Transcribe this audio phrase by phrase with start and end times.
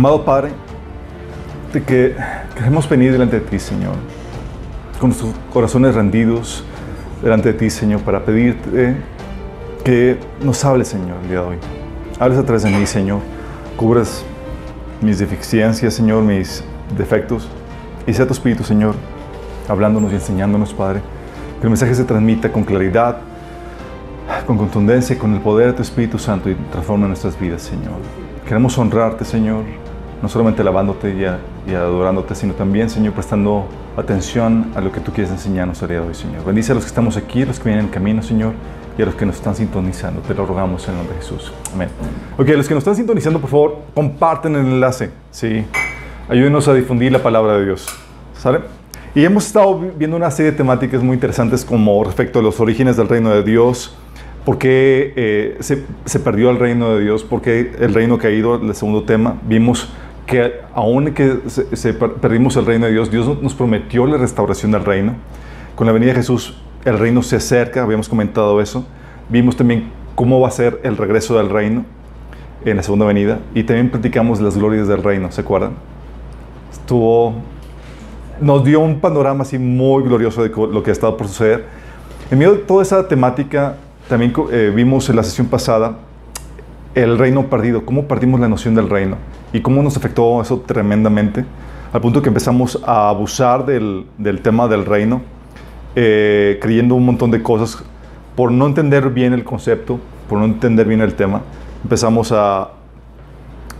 [0.00, 0.48] Amado Padre,
[1.74, 2.16] de que
[2.54, 3.96] queremos venir delante de ti, Señor,
[4.98, 6.64] con nuestros corazones rendidos
[7.22, 8.96] delante de ti, Señor, para pedirte
[9.84, 11.56] que nos hables, Señor, el día de hoy.
[12.18, 13.18] Hables a través de mí, Señor.
[13.76, 14.24] Cubras
[15.02, 16.64] mis deficiencias, Señor, mis
[16.96, 17.46] defectos.
[18.06, 18.94] Y sea tu Espíritu, Señor,
[19.68, 21.02] hablándonos y enseñándonos, Padre.
[21.60, 23.18] Que el mensaje se transmita con claridad,
[24.46, 27.98] con contundencia con el poder de tu Espíritu Santo y transforma nuestras vidas, Señor.
[28.46, 29.64] Queremos honrarte, Señor,
[30.22, 31.14] no solamente alabándote
[31.66, 33.66] y, adorándote, sino también, Señor, prestando
[33.96, 36.44] atención a lo que tú quieres enseñarnos el día de hoy, Señor.
[36.44, 38.52] Bendice a los que estamos aquí, a los que vienen en camino, Señor,
[38.98, 40.20] y a los que nos están sintonizando.
[40.20, 41.52] Te lo rogamos en el nombre de Jesús.
[41.72, 41.88] Amén.
[42.36, 45.64] Ok, los que nos están sintonizando, por favor, comparten el enlace, ¿sí?
[46.28, 47.86] Ayúdenos a difundir la palabra de Dios.
[48.34, 48.60] ¿Sale?
[49.14, 52.96] Y hemos estado viendo una serie de temáticas muy interesantes como respecto a los orígenes
[52.96, 53.96] del reino de Dios,
[54.44, 58.54] por qué eh, se, se, perdió el reino de Dios, por qué el reino caído,
[58.54, 59.38] el segundo tema.
[59.42, 59.92] Vimos
[60.30, 64.84] que aún que se, perdimos el reino de Dios, Dios nos prometió la restauración del
[64.84, 65.16] reino.
[65.74, 68.86] Con la venida de Jesús, el reino se acerca, habíamos comentado eso.
[69.28, 71.84] Vimos también cómo va a ser el regreso del reino
[72.64, 73.40] en la segunda venida.
[73.56, 75.72] Y también platicamos las glorias del reino, ¿se acuerdan?
[76.70, 77.34] Estuvo,
[78.40, 81.66] nos dio un panorama así muy glorioso de lo que ha estado por suceder.
[82.30, 83.74] En medio de toda esa temática,
[84.08, 85.98] también eh, vimos en la sesión pasada
[86.94, 89.16] el reino perdido, cómo perdimos la noción del reino
[89.52, 91.44] y cómo nos afectó eso tremendamente,
[91.92, 95.22] al punto que empezamos a abusar del, del tema del reino,
[95.96, 97.82] eh, creyendo un montón de cosas
[98.36, 101.42] por no entender bien el concepto, por no entender bien el tema.
[101.82, 102.70] Empezamos a,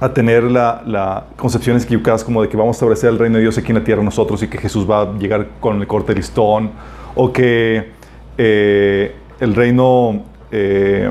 [0.00, 3.42] a tener las la concepciones equivocadas como de que vamos a establecer el reino de
[3.42, 6.12] Dios aquí en la tierra nosotros y que Jesús va a llegar con el corte
[6.14, 6.72] listón,
[7.14, 7.92] o que
[8.36, 10.24] eh, el reino...
[10.50, 11.10] Eh,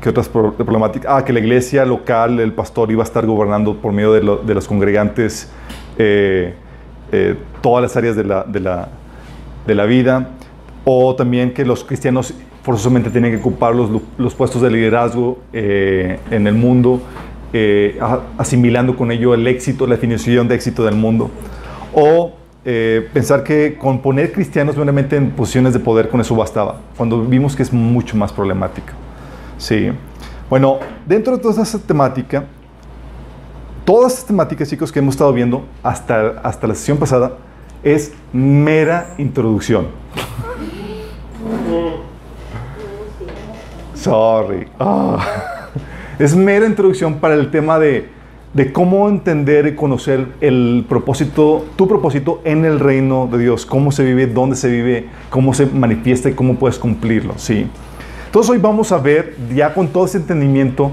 [0.00, 1.12] ¿Qué otras problemáticas?
[1.14, 4.66] Ah, que la iglesia local, el pastor iba a estar gobernando por medio de, los
[4.66, 5.50] congregantes
[5.98, 6.54] eh,
[7.12, 8.88] eh, todas las áreas de la, de, la,
[9.66, 10.30] de la, vida.
[10.86, 12.32] O también que los cristianos
[12.62, 17.02] forzosamente tienen que ocupar los, los puestos de liderazgo eh, en el mundo,
[18.38, 21.30] asimilando con ello el éxito, la definición de éxito del mundo.
[21.92, 22.32] O
[23.12, 27.54] pensar que con poner cristianos meramente en posiciones de poder con eso bastaba, cuando vimos
[27.54, 28.94] que es mucho más problemática.
[29.60, 29.92] Sí.
[30.48, 32.44] Bueno, dentro de toda esa temática,
[33.84, 37.36] todas estas temáticas, chicos, que hemos estado viendo hasta, hasta la sesión pasada,
[37.82, 39.88] es mera introducción.
[43.94, 44.66] Sorry.
[44.78, 45.68] Ah.
[46.18, 48.08] Es mera introducción para el tema de,
[48.54, 53.92] de, cómo entender y conocer el propósito, tu propósito en el reino de Dios, cómo
[53.92, 57.66] se vive, dónde se vive, cómo se manifiesta y cómo puedes cumplirlo, ¿sí?
[58.30, 60.92] Entonces hoy vamos a ver, ya con todo ese entendimiento,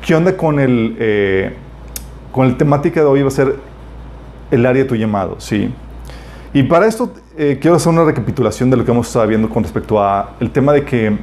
[0.00, 1.52] qué onda con el, eh,
[2.30, 3.56] con el temática de hoy va a ser
[4.52, 5.74] el área de tu llamado, ¿sí?
[6.52, 9.64] Y para esto eh, quiero hacer una recapitulación de lo que hemos estado viendo con
[9.64, 11.18] respecto a el tema de que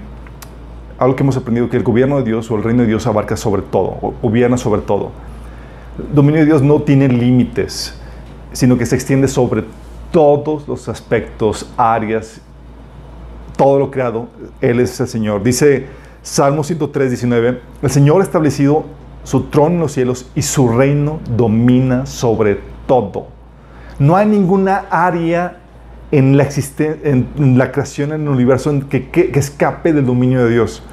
[1.00, 3.38] algo que hemos aprendido, que el gobierno de Dios o el reino de Dios abarca
[3.38, 5.12] sobre todo, o gobierna sobre todo.
[5.98, 7.98] El dominio de Dios no tiene límites,
[8.52, 9.64] sino que se extiende sobre
[10.12, 12.42] todos los aspectos, áreas
[13.56, 14.28] todo lo creado,
[14.62, 15.44] Él es el Señor.
[15.44, 15.88] Dice
[16.22, 18.86] Salmo 103, 19, el Señor ha establecido
[19.24, 23.28] su trono en los cielos y su reino domina sobre todo.
[24.00, 25.60] No hay ninguna área
[26.12, 26.48] en la,
[26.80, 30.84] en la creación, en el universo, que, escape del dominio de Dios.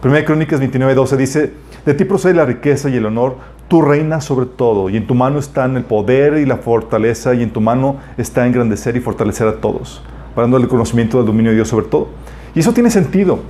[0.00, 1.52] Primera Crónicas 29, 12 dice,
[1.84, 3.36] de ti procede la riqueza y el honor,
[3.68, 7.42] tú reinas sobre todo, y en tu mano están el poder y la fortaleza, y
[7.42, 10.02] en tu mano está engrandecer y fortalecer a todos
[10.34, 12.08] para el conocimiento del dominio de Dios sobre todo.
[12.54, 13.40] Y eso tiene sentido.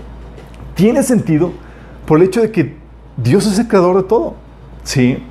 [0.74, 1.52] Tiene sentido
[2.06, 2.76] por el hecho de que
[3.16, 4.34] Dios es el creador de todo.
[4.82, 5.22] Sí.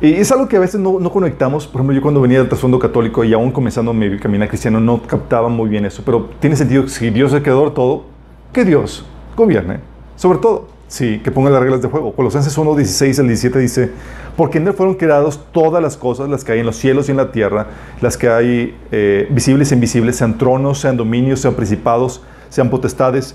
[0.00, 1.66] Y es algo que a veces no, no conectamos.
[1.66, 5.02] Por ejemplo, yo cuando venía del trasfondo católico y aún comenzando mi camino cristiano no
[5.02, 6.02] captaba muy bien eso.
[6.04, 8.04] Pero tiene sentido que si Dios es el creador de todo,
[8.52, 9.04] que Dios
[9.36, 10.75] gobierne sobre todo.
[10.88, 12.12] Sí, que ponga las reglas de juego.
[12.12, 13.90] Colosenses 1, 16 al 17 dice,
[14.36, 17.10] porque en él fueron creadas todas las cosas, las que hay en los cielos y
[17.10, 17.66] en la tierra,
[18.00, 23.34] las que hay eh, visibles e invisibles, sean tronos, sean dominios, sean principados, sean potestades.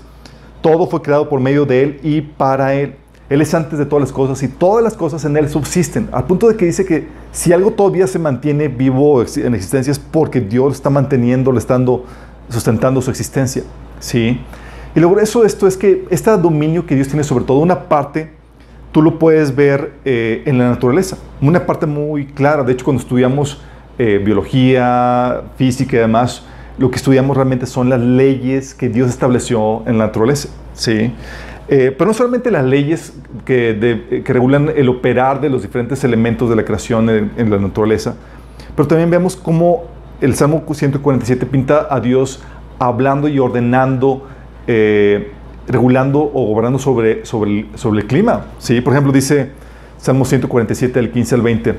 [0.62, 2.94] Todo fue creado por medio de él y para él.
[3.28, 6.08] Él es antes de todas las cosas y todas las cosas en él subsisten.
[6.12, 9.98] Al punto de que dice que si algo todavía se mantiene vivo en existencia es
[9.98, 11.78] porque Dios está manteniendo, le está
[12.48, 13.62] sustentando su existencia.
[14.00, 14.40] ¿Sí?
[14.94, 17.88] Y lo grueso de esto es que este dominio que Dios tiene sobre todo, una
[17.88, 18.30] parte,
[18.92, 22.62] tú lo puedes ver eh, en la naturaleza, una parte muy clara.
[22.62, 23.62] De hecho, cuando estudiamos
[23.98, 26.44] eh, biología, física y demás,
[26.78, 30.48] lo que estudiamos realmente son las leyes que Dios estableció en la naturaleza.
[30.74, 31.12] ¿sí?
[31.68, 36.50] Eh, pero no solamente las leyes que, que, regulan el operar de los diferentes elementos
[36.50, 38.16] de la creación en, la naturaleza,
[38.74, 39.84] pero también vemos cómo
[40.20, 42.42] el Salmo 147 pinta a Dios
[42.78, 44.26] hablando y ordenando,
[44.66, 45.32] eh,
[45.66, 48.46] regulando o gobernando sobre, sobre, el, sobre el clima.
[48.58, 48.80] ¿sí?
[48.80, 49.50] Por ejemplo, dice
[49.98, 51.74] Salmo 147, del 15 al 20,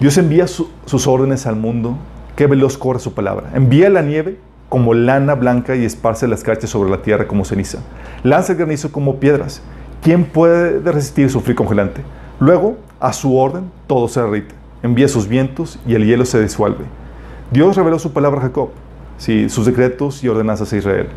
[0.00, 1.96] Dios envía sus órdenes al mundo,
[2.34, 3.50] que veloz corre su palabra.
[3.54, 4.38] Envía la nieve
[4.68, 7.78] como lana blanca y esparce las cachas sobre la tierra como ceniza.
[8.22, 9.62] Lanza el granizo como piedras.
[10.02, 12.02] ¿Quién puede resistir su frío congelante?
[12.40, 14.54] Luego, a su orden, todo se derrite.
[14.82, 16.84] Envía sus vientos y el hielo se disuelve.
[17.50, 18.70] Dios reveló su palabra a Jacob,
[19.18, 21.08] sí, sus decretos y ordenanzas a Israel.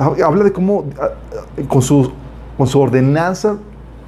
[0.00, 0.84] Habla de cómo
[1.68, 2.10] con su,
[2.56, 3.58] con su ordenanza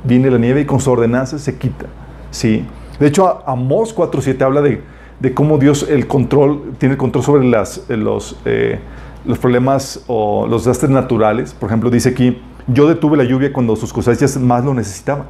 [0.04, 1.86] viene la nieve y con su ordenanza se quita.
[2.30, 2.64] ¿sí?
[2.98, 4.82] De hecho, Amós 4.7 habla de
[5.22, 8.80] de cómo Dios el control, tiene el control sobre las, eh, los, eh,
[9.24, 11.54] los problemas o los desastres naturales.
[11.54, 15.26] Por ejemplo, dice aquí, yo detuve la lluvia cuando sus cosechas más lo necesitaban.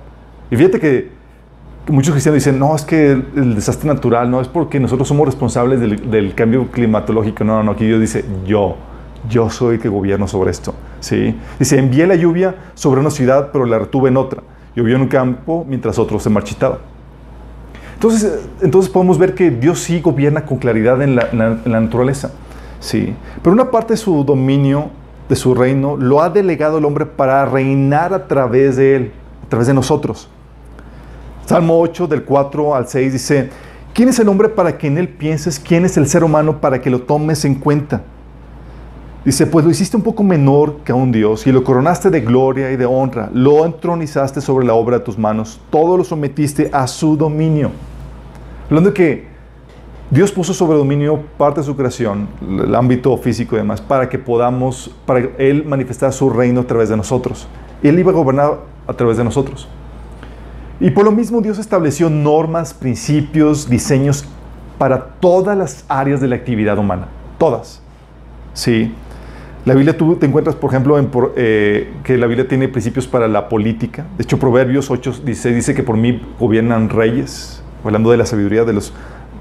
[0.51, 1.11] Y fíjate que
[1.89, 5.79] muchos cristianos dicen, no, es que el, desastre natural no es porque nosotros somos responsables
[5.79, 7.45] del, cambio climatológico.
[7.45, 8.77] No, no, no, aquí Dios dice, yo,
[9.29, 10.75] yo soy que gobierno sobre esto.
[11.01, 11.39] ¿sí?
[11.59, 14.43] Dice, envié la lluvia sobre una ciudad, pero la retuve en otra.
[14.75, 16.79] Llovió en un campo mientras otro se marchitaba.
[17.95, 21.29] Entonces, entonces podemos ver que Dios sí gobierna con claridad en la,
[21.65, 22.33] naturaleza.
[22.81, 23.15] Sí.
[23.43, 24.91] Pero una parte de su dominio,
[25.29, 29.13] de su reino, lo ha delegado el hombre para reinar a través de él,
[29.47, 30.29] a través de nosotros.
[31.47, 33.51] Salmo 8, del 4 al 6 dice,
[33.95, 35.61] ¿quién es el hombre para que en él pienses?
[35.61, 38.03] ¿Quién es el ser humano para que lo tomes en cuenta?
[39.25, 42.23] Dice, pues lo hiciste un poco menor que a un Dios y lo coronaste de
[42.23, 46.71] gloria y de honra, lo entronizaste sobre la obra de tus manos, todo lo sometiste
[46.73, 47.71] a su dominio.
[48.67, 49.27] Hablando de que
[50.11, 54.19] Dios puso sobre dominio parte de su creación, el ámbito físico y demás, para que
[54.19, 57.47] podamos, para Él manifestar su reino a través de nosotros.
[57.83, 58.59] Él iba a gobernar
[58.89, 59.69] a través de nosotros.
[60.81, 64.25] Y por lo mismo Dios estableció normas, principios, diseños
[64.79, 67.07] para todas las áreas de la actividad humana.
[67.39, 67.81] Todas.
[68.53, 68.93] Sí.
[69.65, 73.29] La Biblia tú te encuentras, por ejemplo, en, eh, que la Biblia tiene principios para
[73.29, 74.07] la política.
[74.17, 78.65] De hecho, Proverbios 8 dice, dice que por mí gobiernan reyes hablando de la sabiduría
[78.65, 78.93] de, los,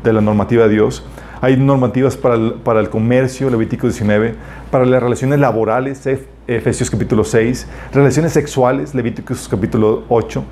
[0.03, 1.03] de la normativa de Dios.
[1.41, 4.35] Hay normativas para el, para el comercio, Levítico 19,
[4.69, 6.07] para las relaciones laborales,
[6.47, 10.43] Efesios capítulo 6, relaciones sexuales, Levíticos capítulo 8,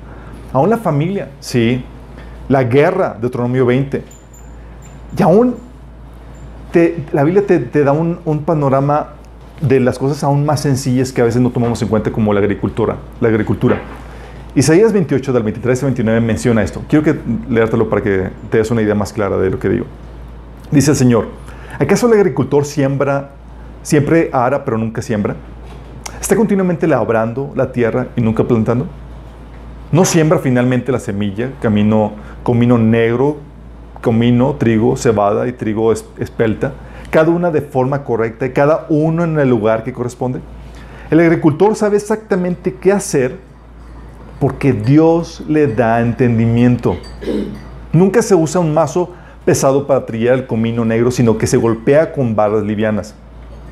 [0.52, 1.84] aún la familia, sí,
[2.48, 4.02] la guerra, Deuteronomio 20.
[5.16, 5.54] Y aún
[6.72, 9.14] te, la Biblia te, te da un, un, panorama
[9.60, 12.40] de las cosas aún más sencillas que a veces no tomamos en cuenta como la
[12.40, 12.96] agricultura.
[13.20, 13.78] La agricultura.
[14.54, 16.82] Isaías 28 del 23 al 29 menciona esto.
[16.88, 17.16] Quiero que
[17.48, 19.86] leértelo para que te des una idea más clara de lo que digo.
[20.70, 21.28] Dice el Señor,
[21.78, 23.30] ¿acaso el agricultor siembra,
[23.82, 25.36] siempre ara pero nunca siembra?
[26.20, 28.86] ¿Está continuamente labrando la tierra y nunca plantando?
[29.92, 33.38] ¿No siembra finalmente la semilla, camino, comino negro,
[34.00, 36.72] comino, trigo, cebada y trigo espelta,
[37.10, 40.40] cada una de forma correcta y cada uno en el lugar que corresponde?
[41.10, 43.36] El agricultor sabe exactamente qué hacer
[44.38, 46.96] porque Dios le da entendimiento.
[47.92, 49.10] Nunca se usa un mazo
[49.44, 53.14] pesado para trillar el comino negro, sino que se golpea con barras livianas.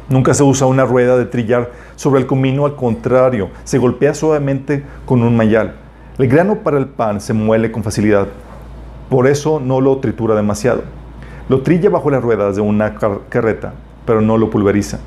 [0.09, 4.83] Nunca se usa una rueda de trillar sobre el comino, al contrario, se golpea suavemente
[5.05, 5.77] con un mayal.
[6.19, 8.27] El grano para el pan se muele con facilidad,
[9.09, 10.83] por eso no lo tritura demasiado.
[11.49, 12.95] Lo trilla bajo las ruedas de una
[13.29, 13.73] carreta,
[14.05, 14.99] pero no lo pulveriza.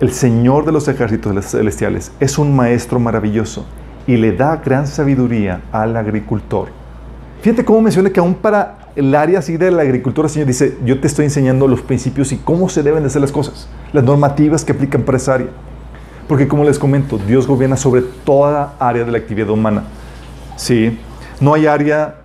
[0.00, 3.64] El Señor de los ejércitos celestiales es un maestro maravilloso
[4.06, 6.68] y le da gran sabiduría al agricultor.
[7.42, 10.76] Fíjate cómo menciona que aún para el área así de la agricultura, el Señor dice,
[10.84, 14.02] yo te estoy enseñando los principios y cómo se deben de hacer las cosas, las
[14.02, 14.74] normativas que
[15.14, 15.48] esa área.
[16.26, 19.84] Porque como les comento, Dios gobierna sobre toda área de la actividad humana.
[20.56, 20.98] Sí,
[21.40, 22.22] no hay área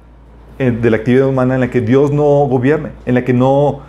[0.57, 3.81] de la actividad humana en la que Dios no gobierne, en la que no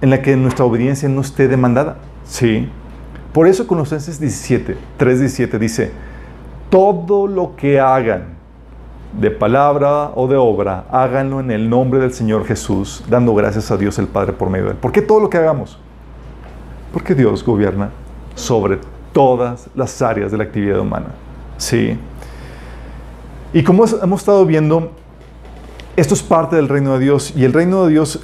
[0.00, 1.96] en la que nuestra obediencia no esté demandada.
[2.24, 2.68] Sí.
[3.32, 5.90] Por eso Colosenses 17, 3:17 dice,
[6.70, 8.36] todo lo que hagan,
[9.12, 13.76] de palabra o de obra, háganlo en el nombre del Señor Jesús, dando gracias a
[13.76, 14.76] Dios el Padre por medio de Él.
[14.76, 15.78] ¿Por qué todo lo que hagamos?
[16.92, 17.90] Porque Dios gobierna
[18.34, 18.78] sobre
[19.12, 21.06] todas las áreas de la actividad humana.
[21.56, 21.98] Sí.
[23.52, 24.92] Y como hemos estado viendo,
[25.96, 28.20] esto es parte del reino de Dios y el reino de Dios,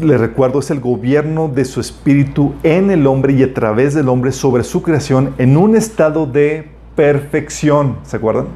[0.00, 4.08] le recuerdo, es el gobierno de su espíritu en el hombre y a través del
[4.08, 7.98] hombre sobre su creación en un estado de perfección.
[8.02, 8.46] ¿Se acuerdan?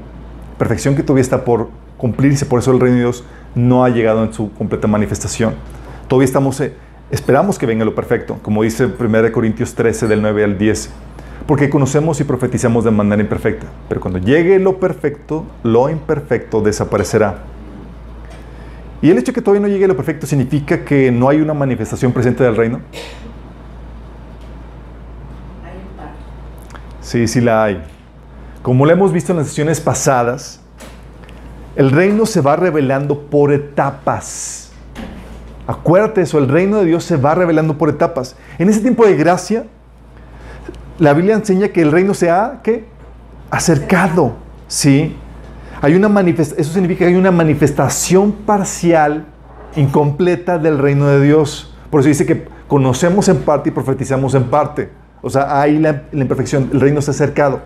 [0.59, 3.25] Perfección que todavía está por cumplirse, por eso el reino de Dios
[3.55, 5.55] no ha llegado en su completa manifestación.
[6.09, 6.75] Todavía estamos, eh,
[7.13, 10.91] esperamos que venga lo perfecto, como dice 1 Corintios 13 del 9 al 10.
[11.47, 13.67] porque conocemos y profetizamos de manera imperfecta.
[13.87, 17.54] Pero cuando llegue lo perfecto, lo imperfecto desaparecerá.
[19.05, 21.53] Y el hecho de que todavía no llegue lo perfecto significa que no hay una
[21.53, 22.81] manifestación presente del reino.
[27.03, 27.83] Sí, sí la hay.
[28.63, 30.63] Como lo hemos visto en las sesiones pasadas,
[31.77, 34.73] el reino se va revelando por etapas.
[35.67, 38.37] Acuérdate eso, el reino de Dios se va revelando por etapas.
[38.59, 39.67] En ese tiempo de gracia,
[40.99, 42.87] la Biblia enseña que el reino se ha ¿qué?
[43.51, 44.33] acercado.
[44.67, 45.15] ¿sí?
[45.85, 49.27] Hay una eso significa que hay una manifestación parcial,
[49.77, 51.75] incompleta del reino de Dios.
[51.91, 54.89] Por eso dice que conocemos en parte y profetizamos en parte.
[55.21, 57.61] O sea, hay la, imperfección, el reino está acercado.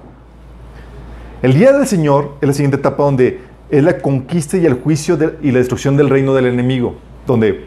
[1.42, 5.16] El día del Señor es la siguiente etapa donde es la conquista y el juicio
[5.40, 7.66] y la destrucción del reino del enemigo, donde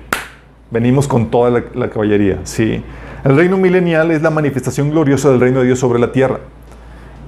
[0.69, 2.41] venimos con toda la, la caballería.
[2.43, 2.83] Sí.
[3.23, 6.41] El reino milenial es la manifestación gloriosa del reino de Dios sobre la tierra.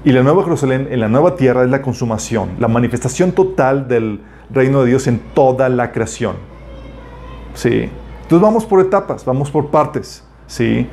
[0.05, 4.19] Y la nueva Jerusalén en la nueva tierra es la consumación, la manifestación total del
[4.50, 6.36] reino de Dios en toda la creación.
[7.53, 7.89] Sí.
[8.24, 10.24] Entonces vamos por etapas, vamos por partes.
[10.48, 10.88] Sí.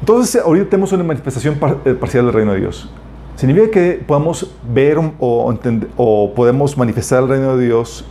[0.00, 2.90] Entonces ahorita tenemos una manifestación eh, parcial del reino de Dios.
[3.36, 5.54] Significa que podemos ver o,
[5.96, 8.04] o podemos manifestar el reino de Dios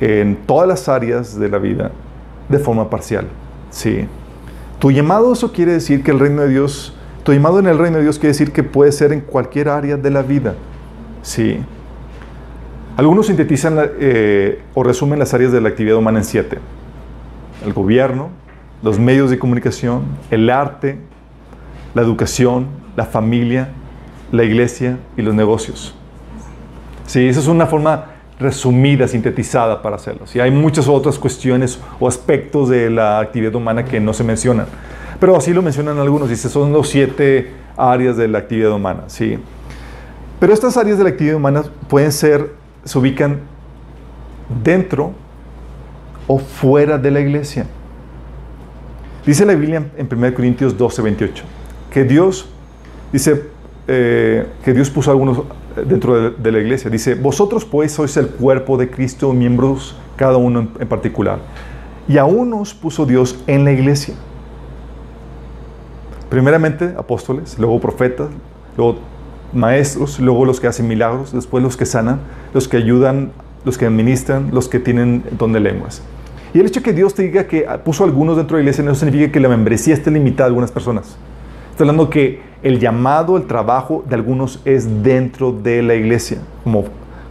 [0.00, 1.90] en todas las áreas de la vida
[2.48, 3.26] de forma parcial.
[3.70, 4.06] Sí.
[4.78, 7.98] Tu llamado, eso quiere decir que el reino de Dios, tu llamado en el reino
[7.98, 10.54] de Dios quiere decir que puede ser en cualquier área de la vida.
[11.22, 11.60] Sí.
[12.96, 16.58] Algunos sintetizan eh, o resumen las áreas de la actividad humana en siete.
[17.64, 18.30] El gobierno,
[18.82, 20.98] los medios de comunicación, el arte,
[21.94, 23.68] la educación, la familia,
[24.32, 25.94] la iglesia y los negocios.
[27.06, 28.06] Sí, esa es una forma
[28.38, 30.24] resumida, sintetizada para hacerlo.
[30.34, 34.66] Y hay muchas otras cuestiones o aspectos de la actividad humana que no se mencionan.
[35.22, 39.04] Pero así lo mencionan algunos, dice, son los siete áreas de la actividad humana.
[39.06, 39.38] ¿sí?
[40.40, 43.38] Pero estas áreas de la actividad humana pueden ser, se ubican
[44.64, 45.12] dentro
[46.26, 47.66] o fuera de la iglesia.
[49.24, 51.44] Dice la Biblia en 1 Corintios 12, 28,
[51.92, 52.48] que Dios,
[53.12, 53.44] dice,
[53.86, 55.44] eh, que Dios puso algunos
[55.86, 56.90] dentro de, la iglesia.
[56.90, 61.38] Dice, vosotros pues sois el cuerpo de Cristo, miembros cada uno en, particular.
[62.08, 64.16] Y a unos puso Dios en la iglesia.
[66.32, 68.28] Primeramente apóstoles, luego profetas,
[68.78, 69.00] luego
[69.52, 72.20] maestros, luego los que hacen milagros, después los que sanan,
[72.54, 73.32] los que ayudan,
[73.66, 76.00] los que administran, los que tienen don de lenguas.
[76.54, 78.82] Y el hecho de que Dios te diga que puso algunos dentro de la iglesia
[78.82, 81.18] no significa que la membresía esté limitada a algunas personas.
[81.70, 86.84] Está hablando que el llamado, el trabajo de algunos es dentro de la iglesia, como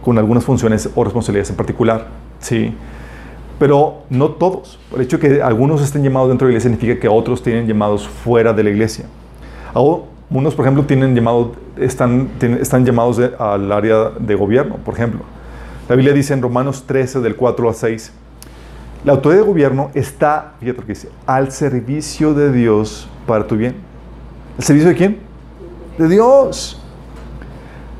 [0.04, 2.06] con algunas funciones o responsabilidades en particular.
[2.38, 2.72] ¿sí?
[3.58, 4.78] Pero no todos.
[4.94, 7.66] El hecho de que algunos estén llamados dentro de la iglesia significa que otros tienen
[7.66, 9.06] llamados fuera de la iglesia.
[9.74, 15.20] Unos, por ejemplo, tienen llamado, están, están llamados al área de gobierno, por ejemplo.
[15.88, 18.12] La Biblia dice en Romanos 13, del 4 al 6,
[19.04, 23.74] la autoridad de gobierno está, fíjate dice, al servicio de Dios para tu bien.
[24.56, 25.18] ¿El servicio de quién?
[25.98, 26.81] De Dios.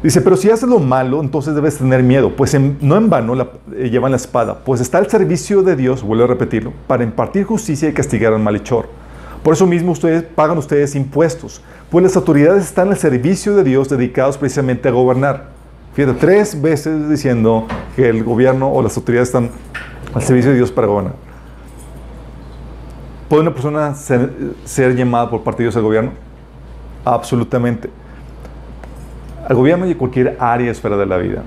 [0.03, 3.41] Dice, pero si haces lo malo, entonces debes tener miedo, pues no en vano
[3.77, 7.45] eh, llevan la espada, pues está el servicio de Dios, vuelvo a repetirlo, para impartir
[7.45, 8.89] justicia y castigar al malhechor.
[9.45, 13.89] Por eso mismo ustedes pagan ustedes impuestos, pues las autoridades están al servicio de Dios
[13.89, 15.51] dedicados precisamente a gobernar.
[15.95, 19.51] Fíjate, tres veces diciendo que el gobierno o las autoridades están
[20.15, 21.15] al servicio de Dios para gobernar.
[23.29, 26.11] ¿Puede una persona ser, llamada por parte de al gobierno?
[27.05, 28.02] Absolutamente.
[29.53, 31.43] Al gobierno y cualquier área esfera de la vida.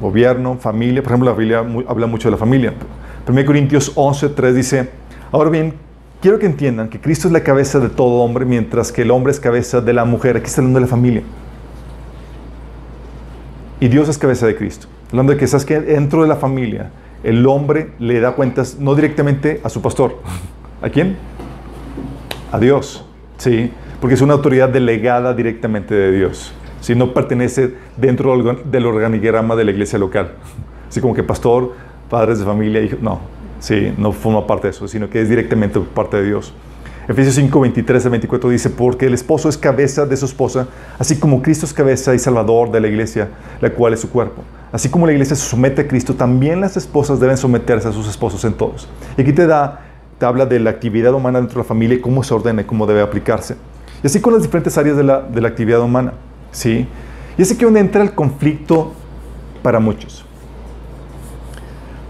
[0.00, 2.72] Gobierno, familia, por ejemplo, la Biblia habla mucho de la familia.
[3.28, 4.90] 1 Corintios 11, 3 dice,
[5.32, 5.74] ahora bien,
[6.22, 9.32] quiero que entiendan que Cristo es la cabeza de todo hombre, mientras que el hombre
[9.32, 10.36] es cabeza de la mujer.
[10.36, 11.22] Aquí está hablando de la familia.
[13.80, 14.86] Y Dios es cabeza de Cristo.
[15.08, 16.92] Hablando de que sabes que dentro de la familia,
[17.24, 20.20] el hombre le da cuentas no directamente a su pastor.
[20.82, 21.16] ¿A quién?
[22.52, 23.04] A Dios.
[23.38, 26.52] Sí porque es una autoridad delegada directamente de Dios.
[26.80, 30.32] Si no pertenece dentro del organigrama de la iglesia local.
[30.88, 31.72] Así como que pastor,
[32.08, 33.00] padres de familia, hijos.
[33.00, 33.20] No,
[33.60, 36.52] sí, no forma parte de eso, sino que es directamente parte de Dios.
[37.08, 40.68] Efesios 5, 23 a 24 dice, porque el esposo es cabeza de su esposa,
[40.98, 44.42] así como Cristo es cabeza y salvador de la iglesia, la cual es su cuerpo.
[44.70, 48.08] Así como la iglesia se somete a Cristo, también las esposas deben someterse a sus
[48.08, 48.86] esposos en todos.
[49.16, 49.80] Y aquí te da,
[50.18, 52.86] te habla de la actividad humana dentro de la familia cómo se ordena y cómo
[52.86, 53.56] debe aplicarse.
[54.04, 56.12] Y así con las diferentes áreas de la actividad humana.
[56.52, 56.86] ¿Sí?
[57.38, 58.92] Y es aquí donde entra el conflicto
[59.62, 60.24] para muchos.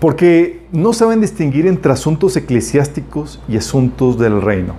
[0.01, 4.75] Porque no saben distinguir entre asuntos eclesiásticos y asuntos del reino.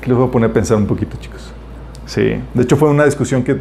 [0.00, 1.52] que les voy a poner a pensar un poquito, chicos.
[2.06, 3.58] Sí, de hecho fue una discusión que,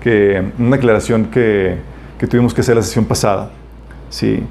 [0.00, 1.78] que una aclaración que,
[2.18, 3.50] que tuvimos que hacer la sesión pasada.
[4.10, 4.42] Sí.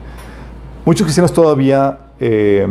[0.86, 2.68] Muchos cristianos todavía, eh,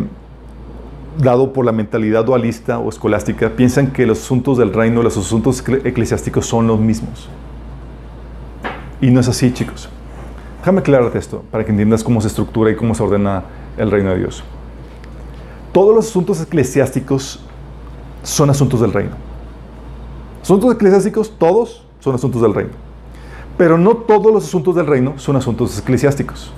[1.18, 5.62] dado por la mentalidad dualista o escolástica, piensan que los asuntos del reino, los asuntos
[5.84, 7.28] eclesiásticos son los mismos.
[9.00, 9.88] Y no es así, chicos.
[10.60, 13.44] Déjame aclararte esto para que entiendas cómo se estructura y cómo se ordena
[13.76, 14.42] el reino de Dios.
[15.72, 17.40] Todos los asuntos eclesiásticos
[18.22, 19.12] son asuntos del reino.
[20.42, 22.72] Asuntos eclesiásticos, todos son asuntos del reino.
[23.56, 26.52] Pero no todos los asuntos del reino son asuntos eclesiásticos.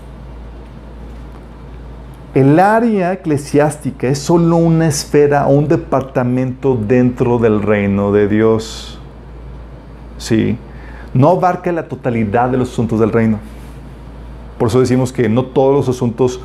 [2.35, 8.99] El área eclesiástica es solo una esfera o un departamento dentro del reino de Dios.
[10.19, 10.59] Sí,
[11.15, 13.39] no abarca la totalidad de los asuntos del reino.
[14.59, 16.41] Por eso decimos que no todos los asuntos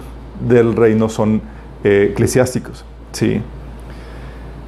[0.48, 1.42] del reino son
[1.84, 2.86] eh, eclesiásticos.
[3.12, 3.42] Sí.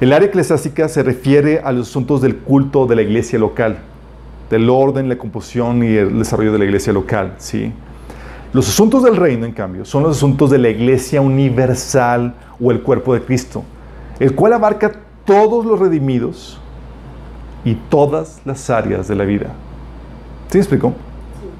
[0.00, 3.78] El área eclesiástica se refiere a los asuntos del culto de la iglesia local,
[4.50, 7.36] del orden, la composición y el desarrollo de la iglesia local.
[7.38, 7.72] ¿sí?
[8.56, 12.80] Los asuntos del reino, en cambio, son los asuntos de la iglesia universal o el
[12.80, 13.62] cuerpo de Cristo,
[14.18, 14.92] el cual abarca
[15.26, 16.58] todos los redimidos
[17.66, 19.48] y todas las áreas de la vida.
[20.48, 20.94] ¿Sí me explico?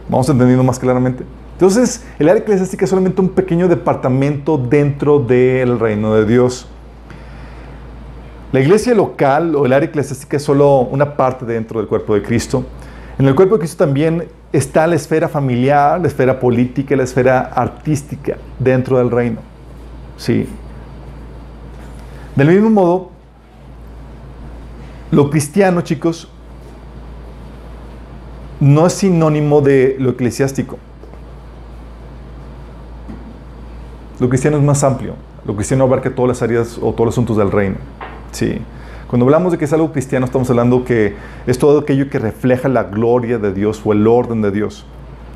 [0.08, 1.22] Vamos entendiendo más claramente.
[1.52, 6.66] Entonces, el área eclesiástica es solamente un pequeño departamento dentro del reino de Dios.
[8.52, 12.22] La iglesia local o el área eclesiástica es solo una parte dentro del cuerpo de
[12.22, 12.64] Cristo.
[13.18, 17.40] En el cuerpo de Cristo también está la esfera familiar, la esfera política, la esfera
[17.40, 19.40] artística dentro del reino.
[20.16, 20.48] Sí.
[22.34, 23.10] Del mismo modo,
[25.10, 26.28] lo cristiano, chicos,
[28.60, 30.78] no es sinónimo de lo eclesiástico.
[34.18, 35.14] Lo cristiano es más amplio.
[35.44, 37.76] Lo cristiano abarca todas las áreas o todos los asuntos del reino.
[38.32, 38.60] Sí.
[39.08, 41.14] Cuando hablamos de que es algo cristiano, estamos hablando que
[41.46, 44.84] es todo aquello que refleja la gloria de Dios o el orden de Dios.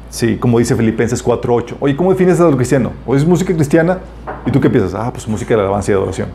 [0.08, 1.76] Sí, como dice Filipenses 4.8.
[1.78, 2.90] Oye, ¿cómo defines a lo cristiano?
[3.06, 3.98] ¿O es música cristiana?
[4.44, 4.94] ¿Y tú qué piensas?
[4.94, 6.28] Ah, pues música de alabanza y adoración.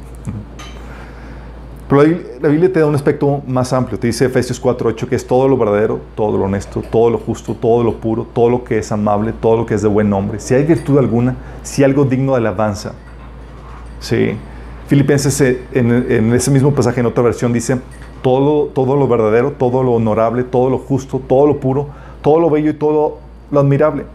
[1.89, 2.01] Pero
[2.41, 3.99] la Biblia te da un aspecto más amplio.
[3.99, 7.53] Te dice Efesios 4.8 que es todo lo verdadero, todo lo honesto, todo lo justo,
[7.53, 10.39] todo lo puro, todo lo que es amable, todo lo que es de buen nombre.
[10.39, 12.93] Si hay virtud alguna, si hay algo digno de alabanza.
[13.99, 14.37] Sí.
[14.87, 17.77] Filipenses eh, en, ese mismo pasaje, en otra versión, dice,
[18.21, 21.87] todo, todo lo verdadero, todo lo honorable, todo lo justo, todo lo puro,
[22.21, 23.17] todo lo bello y todo
[23.51, 24.05] lo admirable.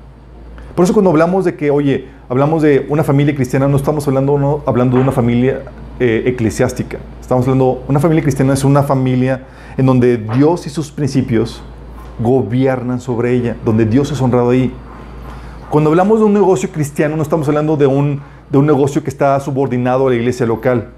[0.74, 4.62] Por eso cuando hablamos de que, oye, hablamos de una familia cristiana, no estamos hablando,
[4.66, 5.62] hablando de una familia
[5.98, 6.98] eh, eclesiástica.
[7.20, 11.62] Estamos hablando, una familia cristiana es una familia en donde Dios y sus principios
[12.20, 14.72] gobiernan sobre ella, donde Dios es honrado ahí.
[15.70, 18.20] Cuando hablamos de un negocio cristiano, no estamos hablando de un
[18.50, 20.88] de un negocio que está subordinado a la iglesia local.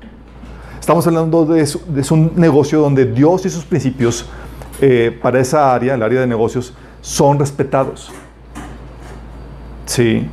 [0.80, 1.68] Estamos hablando de,
[2.10, 4.28] un negocio donde Dios y sus principios
[4.80, 8.10] eh, para esa área, el área de negocios, son respetados.
[9.86, 10.26] Sí.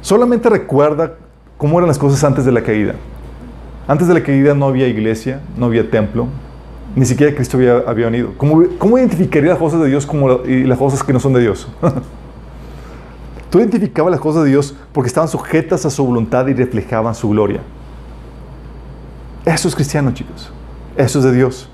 [0.00, 1.14] Solamente recuerda
[1.56, 2.94] cómo eran las cosas antes de la caída.
[3.86, 6.26] Antes de la caída no había iglesia, no había templo,
[6.96, 8.32] ni siquiera Cristo había, había venido.
[8.36, 11.40] ¿Cómo, ¿Cómo, identificaría las cosas de Dios como, y las cosas que no son de
[11.40, 11.68] Dios?
[13.54, 17.28] Tú identificabas las cosas de Dios porque estaban sujetas a su voluntad y reflejaban su
[17.28, 17.60] gloria.
[19.44, 20.50] Eso es cristiano, chicos.
[20.96, 21.70] Eso es de Dios.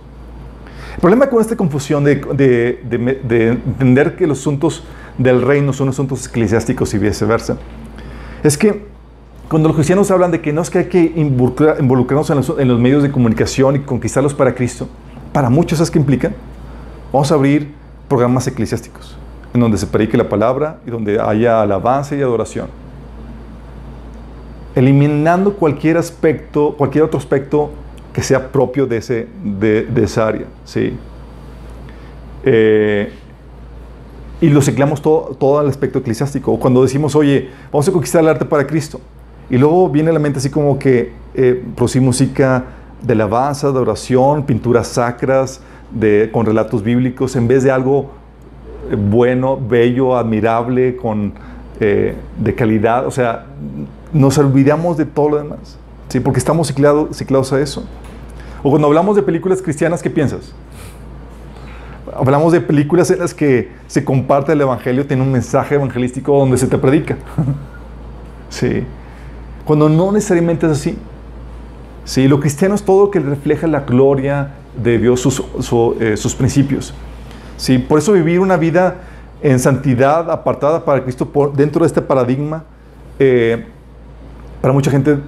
[0.97, 2.83] El problema con esta confusión de,
[3.65, 4.85] entender que los asuntos
[5.17, 7.57] del reino son asuntos eclesiásticos y viceversa,
[8.43, 8.85] es que
[9.49, 13.03] cuando los cristianos hablan de que no es que hay que involucrarnos en los, medios
[13.03, 14.87] de comunicación y conquistarlos para Cristo,
[15.33, 16.31] para muchos, ¿sabes qué implica?
[17.11, 17.73] Vamos a abrir
[18.07, 19.17] programas eclesiásticos
[19.53, 22.69] en donde se predique la palabra y donde haya alabanza y adoración.
[24.75, 27.71] Eliminando cualquier aspecto, cualquier otro aspecto
[28.13, 30.47] que sea propio de, ese, de, esa área.
[30.65, 30.97] ¿sí?
[32.45, 33.13] Eh,
[34.41, 36.59] y lo ciclamos todo, todo el aspecto eclesiástico.
[36.59, 39.01] Cuando decimos, oye, vamos a conquistar el arte para Cristo.
[39.51, 41.63] Y luego viene a la mente así como que eh,
[42.01, 42.65] música
[43.03, 45.61] de alabanza, de oración, pinturas sacras,
[45.91, 48.13] de, con relatos bíblicos, en vez de algo
[48.97, 51.33] bueno, bello, admirable, con,
[51.81, 53.07] eh, de calidad.
[53.07, 53.47] O sea,
[54.13, 55.79] nos olvidamos de todo lo demás.
[56.09, 56.21] ¿sí?
[56.21, 57.85] Porque estamos ciclados, ciclados a eso.
[58.63, 60.53] O cuando hablamos de películas cristianas, ¿qué piensas?
[62.15, 66.59] Hablamos de películas en las que se comparte el Evangelio, tiene un mensaje evangelístico donde
[66.59, 67.17] se te predica.
[68.51, 68.85] sí.
[69.65, 70.99] Cuando no necesariamente es así.
[72.05, 75.43] Sí, lo cristiano es todo lo que refleja la gloria de Dios, sus,
[76.01, 76.93] eh, sus principios.
[77.61, 77.79] ¿Sí?
[77.79, 78.97] Por eso vivir una vida
[79.43, 82.65] en santidad, apartada para Cristo, dentro de este paradigma,
[83.19, 83.67] eh,
[84.63, 85.19] para mucha gente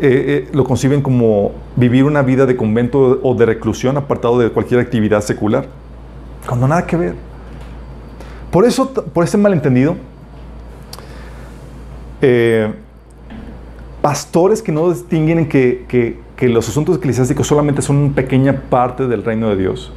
[0.00, 4.80] eh, lo conciben como vivir una vida de convento o de reclusión apartado de cualquier
[4.80, 5.66] actividad secular,
[6.46, 7.14] cuando nada que ver.
[8.50, 9.96] Por eso, por ese malentendido,
[14.00, 19.22] pastores que no distinguen en que, los asuntos eclesiásticos solamente son una pequeña parte del
[19.22, 19.92] reino de Dios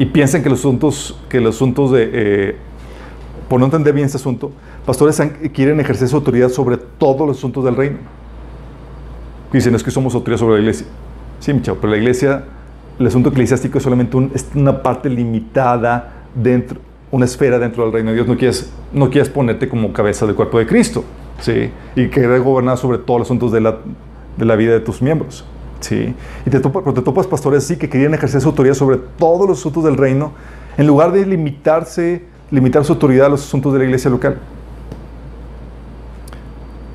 [0.00, 2.56] y piensan que los asuntos, que los asuntos de,
[3.50, 4.50] por no entender bien este asunto,
[4.86, 5.20] pastores
[5.52, 7.98] quieren ejercer su autoridad sobre todos los asuntos del reino.
[9.52, 10.86] Dicen, es que somos autoridad sobre la iglesia.
[11.38, 12.44] Sí, mi chavo, pero la iglesia,
[12.98, 14.16] el asunto eclesiástico es solamente
[14.54, 18.26] una parte limitada dentro, una esfera dentro del reino de Dios.
[18.26, 21.04] No quieres, no quieres ponerte como cabeza del cuerpo de Cristo,
[21.40, 21.70] ¿sí?
[21.94, 23.76] Y querer gobernar sobre todos los asuntos de la,
[24.38, 25.44] de la vida de tus miembros,
[25.80, 26.14] ¿sí?
[26.46, 29.58] Y te, topas, te topas pastores así que querían ejercer su autoridad sobre todos los
[29.58, 30.32] asuntos del reino,
[30.76, 34.38] en lugar de limitarse, limitar su autoridad a los asuntos de la iglesia local.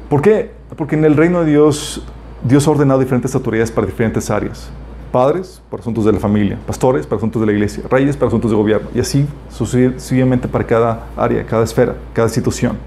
[0.10, 0.52] ¿Por qué?
[0.78, 2.04] Porque en el reino de Dios
[2.48, 4.70] Dios ha ordenado diferentes autoridades para diferentes áreas.
[5.12, 8.52] Padres para asuntos de la familia, pastores para asuntos de la iglesia, reyes para asuntos
[8.52, 12.78] de gobierno, y así sucesivamente para cada área, cada esfera, cada institución.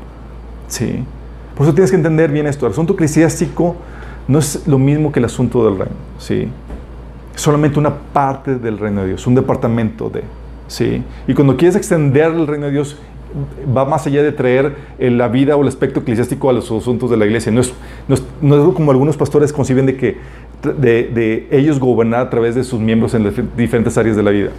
[0.69, 1.05] ¿Sí?
[1.57, 2.67] Por eso tienes que entender bien esto.
[2.67, 3.75] El asunto eclesiástico
[4.29, 5.97] no es lo mismo que el asunto del reino.
[6.19, 6.49] ¿sí?
[7.35, 10.23] Solamente una parte del reino de Dios, un departamento de.
[10.69, 11.03] ¿sí?
[11.27, 12.97] Y cuando quieres extender el reino de Dios,
[13.77, 17.11] va más allá de traer eh, la vida o el aspecto eclesiástico a los asuntos
[17.11, 17.51] de la iglesia.
[17.51, 17.73] No es,
[18.07, 20.19] no es, no es como algunos pastores conciben de que
[20.63, 24.51] de, ellos gobernar a través de sus miembros en las diferentes áreas de la vida.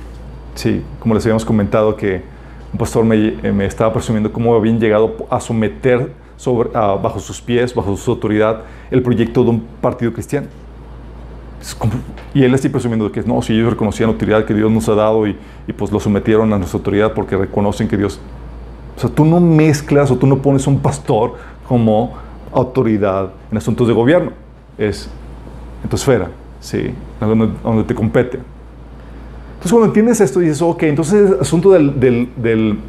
[0.56, 2.22] Sí, como les habíamos comentado que
[2.72, 7.42] un pastor me, eh, me estaba presumiendo cómo habían llegado a someter sobre, bajo sus
[7.42, 10.48] pies, bajo su autoridad, el proyecto de un partido cristiano.
[12.34, 14.96] y él está presumiendo que no, si ellos reconocían la autoridad que Dios nos ha
[14.96, 15.36] dado y,
[15.68, 18.20] y pues lo sometieron a nuestra autoridad porque reconocen que Dios
[19.00, 21.36] o sea, tú no mezclas o tú no pones un pastor
[21.70, 22.16] como
[22.52, 24.34] autoridad en asuntos de gobierno.
[24.78, 25.10] Es
[25.82, 26.94] en tu esfera, ¿sí?
[27.22, 28.40] Donde, te compete.
[29.54, 32.80] Entonces, cuando entiendes esto, dices, ok, entonces el asunto del,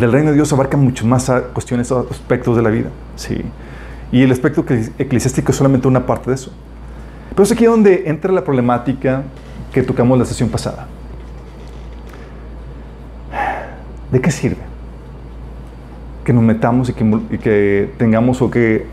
[0.00, 3.42] reino de Dios abarca mucho más cuestiones, aspectos de la vida, ¿sí?
[4.10, 4.64] Y el aspecto
[4.98, 6.52] eclesiástico es solamente una parte de eso.
[7.30, 9.22] Pero es aquí donde entra la problemática
[9.72, 10.86] que tocamos la sesión pasada.
[14.10, 14.72] ¿De qué sirve?
[16.24, 18.86] que nos metamos y que, tengamos o que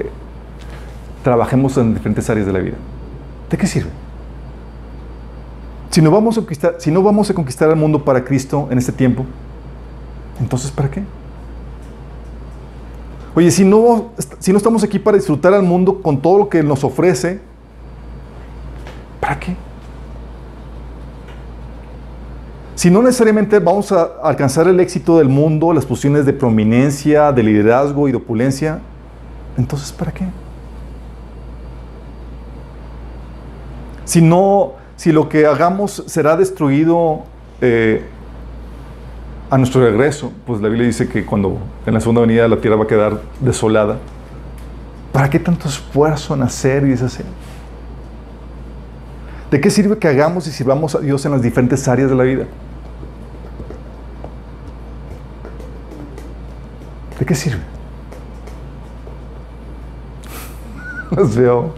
[1.24, 2.78] trabajemos en diferentes áreas de la vida.
[3.50, 3.90] ¿De qué sirve?
[5.90, 8.78] Si no, vamos a conquistar, si no vamos a conquistar el mundo para Cristo en
[8.78, 9.26] este tiempo,
[10.40, 11.04] entonces ¿para qué?
[13.36, 16.64] Oye, si no, si no estamos aquí para disfrutar al mundo con todo lo que
[16.64, 17.40] nos ofrece,
[19.20, 19.56] ¿para qué?
[22.76, 27.44] Si no necesariamente vamos a alcanzar el éxito del mundo, las posiciones de prominencia, de
[27.44, 28.80] liderazgo y de opulencia,
[29.58, 30.26] entonces ¿para qué?
[34.06, 37.24] Si no, si lo que hagamos será destruido
[37.62, 38.06] eh,
[39.50, 42.76] a nuestro regreso, pues la Biblia dice que cuando en la segunda venida la tierra
[42.78, 43.98] va a quedar desolada,
[45.12, 47.26] ¿para qué tanto esfuerzo en hacer y deshacer?
[49.50, 52.24] ¿De qué sirve que hagamos y sirvamos a Dios en las diferentes áreas de la
[52.24, 52.46] vida?
[57.18, 57.64] ¿De qué sirve?
[61.12, 61.74] Los veo.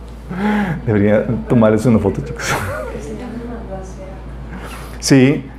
[0.85, 2.53] Debería tomarles una foto, chicos.
[4.99, 5.50] Sí.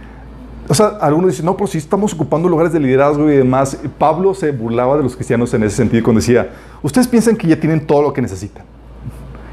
[0.69, 3.79] O sea, algunos dicen, no, pero si estamos ocupando lugares de liderazgo y demás.
[3.99, 6.51] Pablo se burlaba de los cristianos en ese sentido cuando decía,
[6.83, 8.65] ustedes piensan que ya tienen todo lo que necesitan.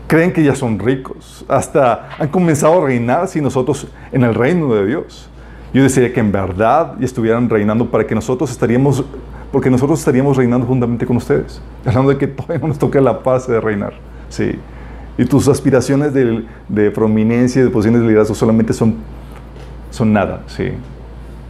[0.08, 1.46] Creen que ya son ricos.
[1.48, 5.30] Hasta han comenzado a reinar sin nosotros en el reino de Dios.
[5.74, 9.04] Yo decía que en verdad ya estuvieran reinando para que nosotros estaríamos
[9.52, 11.62] porque nosotros estaríamos reinando juntamente con ustedes.
[11.86, 13.94] Hablando de que todavía no nos toca la paz de reinar.
[14.30, 14.60] Sí.
[15.18, 18.96] Y tus aspiraciones de, de prominencia y de posiciones de liderazgo solamente son,
[19.92, 20.72] son nada, sí.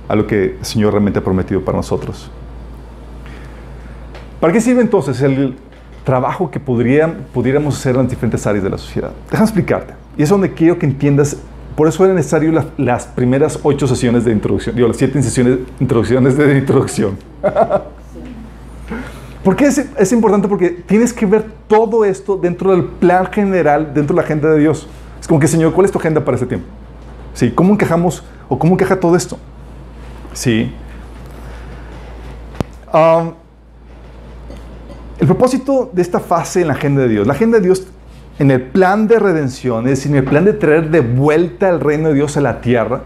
[0.10, 2.30] A lo que el Señor realmente ha prometido para nosotros.
[4.41, 5.56] ¿Para qué sirve entonces el
[6.04, 9.12] trabajo que pudiéramos hacer en las diferentes áreas de la sociedad?
[9.32, 9.93] Déjame explicarte.
[10.17, 11.38] Y es donde quiero que entiendas
[11.80, 16.36] por eso era necesario las primeras ocho sesiones de introducción, digo, las siete sesiones, introducciones
[16.36, 17.15] de introducción.
[19.45, 20.50] ¿Por qué es, es, importante?
[20.50, 24.60] Porque tienes que ver todo esto dentro del plan general, dentro de la agenda de
[24.60, 24.89] Dios.
[25.22, 26.67] Es como que, Señor, ¿cuál es tu agenda para este tiempo?
[27.34, 27.50] ¿Sí?
[27.52, 29.39] ¿Cómo encajamos o cómo encaja todo esto?
[30.33, 30.73] ¿Sí?
[35.19, 37.27] El propósito de esta fase en la agenda de Dios.
[37.27, 37.87] La agenda de Dios
[38.39, 41.81] en el plan de redención, es decir, en el plan de traer de vuelta el
[41.81, 43.03] reino de Dios a la tierra,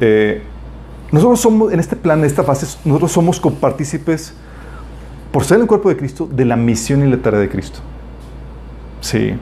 [0.00, 0.42] eh,
[1.12, 4.32] nosotros somos, en este plan, en esta fase, nosotros somos copartícipes,
[5.30, 7.80] por ser el cuerpo de Cristo, de la misión y la tarea de Cristo.
[9.02, 9.34] Sí.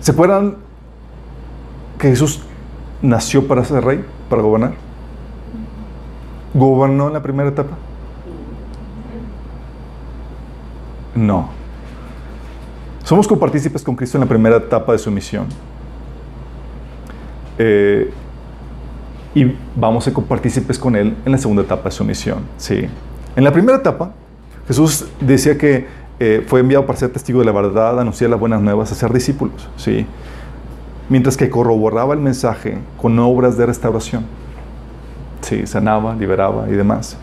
[0.00, 0.56] ¿Se acuerdan
[1.98, 2.42] que Jesús
[3.02, 4.72] nació para ser rey, para gobernar?
[6.54, 7.76] ¿Gobernó en la primera etapa?
[11.14, 11.50] No.
[13.04, 15.46] Somos copartícipes con Cristo en la primera etapa de su misión.
[17.58, 18.10] Eh,
[19.34, 22.40] y vamos a copartícipes con Él en la segunda etapa de su misión.
[22.56, 22.88] Sí.
[23.36, 24.12] En la primera etapa,
[24.66, 25.86] Jesús decía que
[26.20, 29.68] eh, fue enviado para ser testigo de la verdad, anunciar las buenas nuevas, hacer discípulos.
[29.76, 30.06] Sí.
[31.08, 34.26] Mientras que corroboraba el mensaje con obras de restauración.
[35.40, 37.16] Sí, sanaba, liberaba y demás.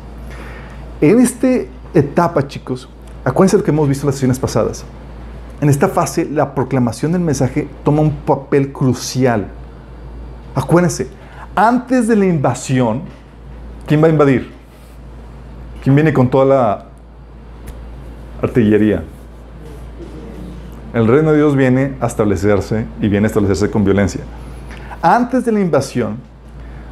[1.02, 1.48] En esta
[1.94, 2.90] etapa, chicos,
[3.24, 4.86] acuérdense de lo que hemos visto en las sesiones pasadas.
[5.62, 9.48] En esta fase, la proclamación del mensaje toma un papel crucial.
[10.54, 11.08] Acuérdense,
[11.56, 13.04] antes de la invasión,
[13.88, 14.52] ¿quién va a invadir?
[15.84, 16.86] ¿Quién viene con toda la
[18.42, 19.04] artillería?
[20.96, 24.22] El reino de Dios viene a establecerse y viene a establecerse con violencia.
[25.02, 26.20] Antes de la invasión,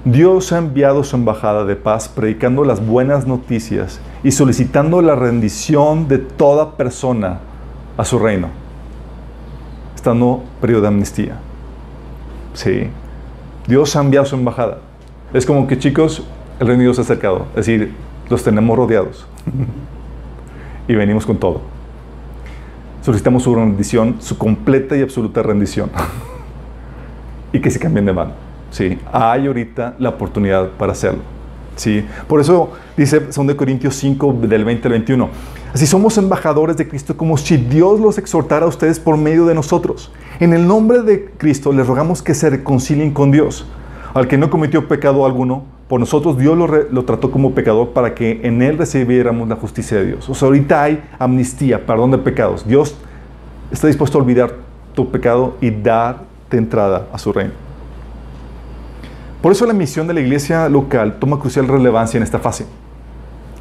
[0.04, 6.10] Dios ha enviado su embajada de paz predicando las buenas noticias y solicitando la rendición
[6.10, 7.40] de toda persona
[7.96, 8.50] a su reino,
[9.96, 11.38] estando periodo de amnistía.
[12.56, 12.90] Sí,
[13.68, 14.80] Dios ha enviado su embajada.
[15.34, 16.28] Es como que chicos,
[16.60, 17.94] el reino de Dios se ha acercado, es decir,
[18.30, 19.26] los tenemos rodeados
[20.90, 21.62] y venimos con todo.
[23.04, 25.92] Solicitamos su rendición, su completa y absoluta rendición
[27.52, 28.32] y que se cambien de mano.
[28.72, 31.20] Sí, hay ahorita la oportunidad para hacerlo.
[31.76, 35.30] Sí, por eso dice 2 Corintios 5 del 20 al 21.
[35.74, 39.56] Así somos embajadores de Cristo como si Dios los exhortara a ustedes por medio de
[39.56, 40.14] nosotros.
[40.40, 43.68] En el nombre de Cristo les rogamos que se reconcilien con Dios.
[44.14, 48.42] Al que no cometió pecado alguno, por nosotros Dios lo, trató como pecador para que
[48.42, 50.28] en él recibiéramos la justicia de Dios.
[50.28, 52.68] O sea, ahorita hay amnistía, perdón de pecados.
[52.68, 52.96] Dios
[53.72, 54.56] está dispuesto a olvidar
[54.96, 57.54] tu pecado y darte entrada a su reino.
[59.40, 62.66] Por eso la misión de la iglesia local toma crucial relevancia en esta fase.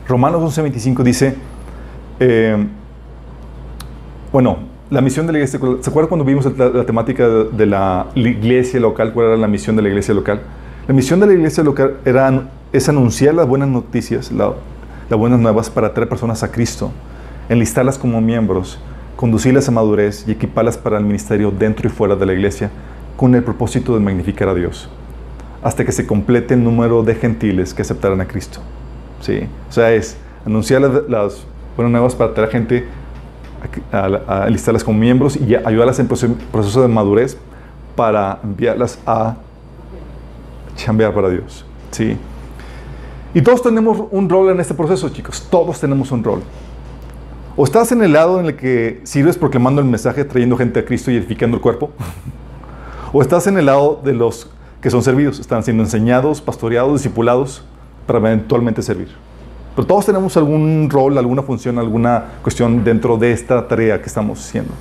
[0.08, 1.34] Romanos 11:25 dice,
[2.18, 2.66] eh,
[4.32, 4.56] bueno,
[4.88, 9.12] la misión de la iglesia, ¿se acuerdan cuando vimos la, temática de, la iglesia local?
[9.12, 10.40] ¿Cuál era la misión de la iglesia local?
[10.88, 14.52] La misión de la iglesia local era, es anunciar las buenas noticias, la,
[15.08, 16.90] las buenas nuevas para traer personas a Cristo,
[17.48, 18.80] enlistarlas como miembros,
[19.14, 22.70] conducirlas a madurez y equiparlas para el ministerio dentro y fuera de la iglesia
[23.16, 24.88] con el propósito de magnificar a Dios
[25.62, 28.58] hasta que se complete el número de gentiles que aceptarán a Cristo.
[29.20, 29.46] ¿Sí?
[29.68, 31.44] O sea, es anunciar las,
[31.76, 32.86] buenas nuevas para traer gente
[33.92, 37.38] a, listarlas como miembros y ayudarlas en proceso, proceso de madurez
[37.94, 39.36] para enviarlas a
[40.84, 41.64] chambear para Dios.
[41.90, 42.16] ¿Sí?
[43.34, 45.46] Y todos tenemos un rol en este proceso, chicos.
[45.50, 46.42] Todos tenemos un rol.
[47.56, 50.84] O estás en el lado en el que sirves proclamando el mensaje, trayendo gente a
[50.84, 51.90] Cristo y edificando el cuerpo.
[53.12, 57.64] o estás en el lado de los que son servidos, están siendo enseñados, pastoreados, discipulados
[58.06, 59.08] para eventualmente servir.
[59.76, 64.40] Pero todos tenemos algún rol, alguna función, alguna cuestión dentro de esta tarea que estamos
[64.40, 64.72] haciendo.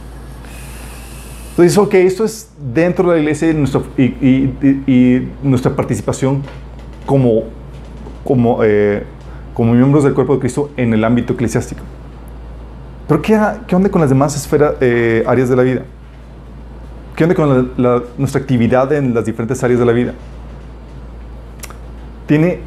[1.61, 6.41] Entonces, ok, esto es dentro de la iglesia y, nuestra participación
[7.05, 7.43] como,
[8.23, 9.03] como, eh,
[9.53, 11.83] como miembros del cuerpo de Cristo en el ámbito eclesiástico.
[13.07, 15.83] Pero ¿qué, qué onda con las demás esferas, eh, áreas de la vida?
[17.15, 17.73] ¿Qué onda con
[18.17, 20.13] nuestra actividad en las diferentes áreas de la vida?
[22.25, 22.59] Tiene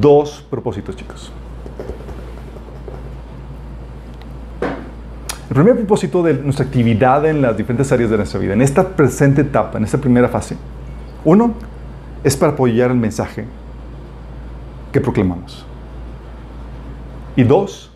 [0.00, 1.30] dos propósitos, chicos.
[5.50, 8.88] El primer propósito de nuestra actividad en las diferentes áreas de nuestra vida, en esta
[8.90, 10.56] presente etapa, en esta primera fase,
[11.24, 11.54] uno,
[12.22, 13.46] es para apoyar el mensaje
[14.92, 15.66] que proclamamos.
[17.34, 17.90] Y dos,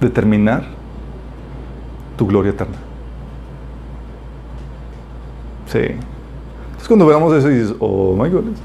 [0.00, 0.64] determinar
[2.16, 2.78] tu gloria eterna.
[5.70, 5.80] Sí.
[5.80, 8.58] Entonces cuando veamos eso dices, oh my goodness.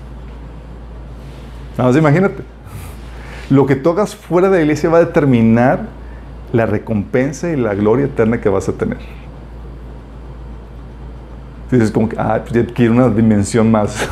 [1.77, 2.43] Nada más imagínate.
[3.49, 5.97] Lo que tocas fuera de la iglesia va a determinar
[6.54, 8.98] la recompensa y la gloria eterna que vas a tener.
[11.72, 14.10] Dices como que, ah, pues quiero una dimensión más.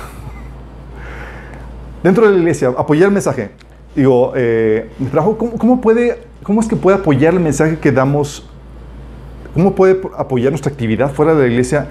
[2.03, 3.51] Dentro de la iglesia, apoyar el mensaje.
[3.95, 8.47] Digo, eh, ¿cómo, ¿cómo, puede, ¿cómo es que puede apoyar el mensaje que damos?
[9.53, 11.87] ¿Cómo puede apoyar nuestra actividad fuera de la iglesia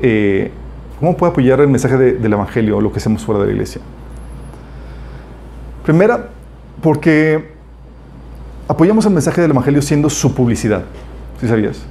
[0.00, 0.50] eh,
[0.98, 3.80] ¿cómo puede apoyar el mensaje de, del Evangelio lo que hacemos fuera de la iglesia?
[5.84, 6.28] Primera,
[6.82, 7.53] porque
[8.68, 10.84] apoyamos el mensaje del Evangelio siendo su publicidad.
[11.40, 11.82] ¿Sí sabías?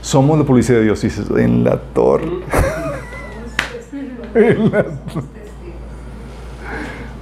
[0.00, 1.00] Somos la publicidad de Dios.
[1.00, 2.26] dices, en la torre.
[4.34, 4.86] en la...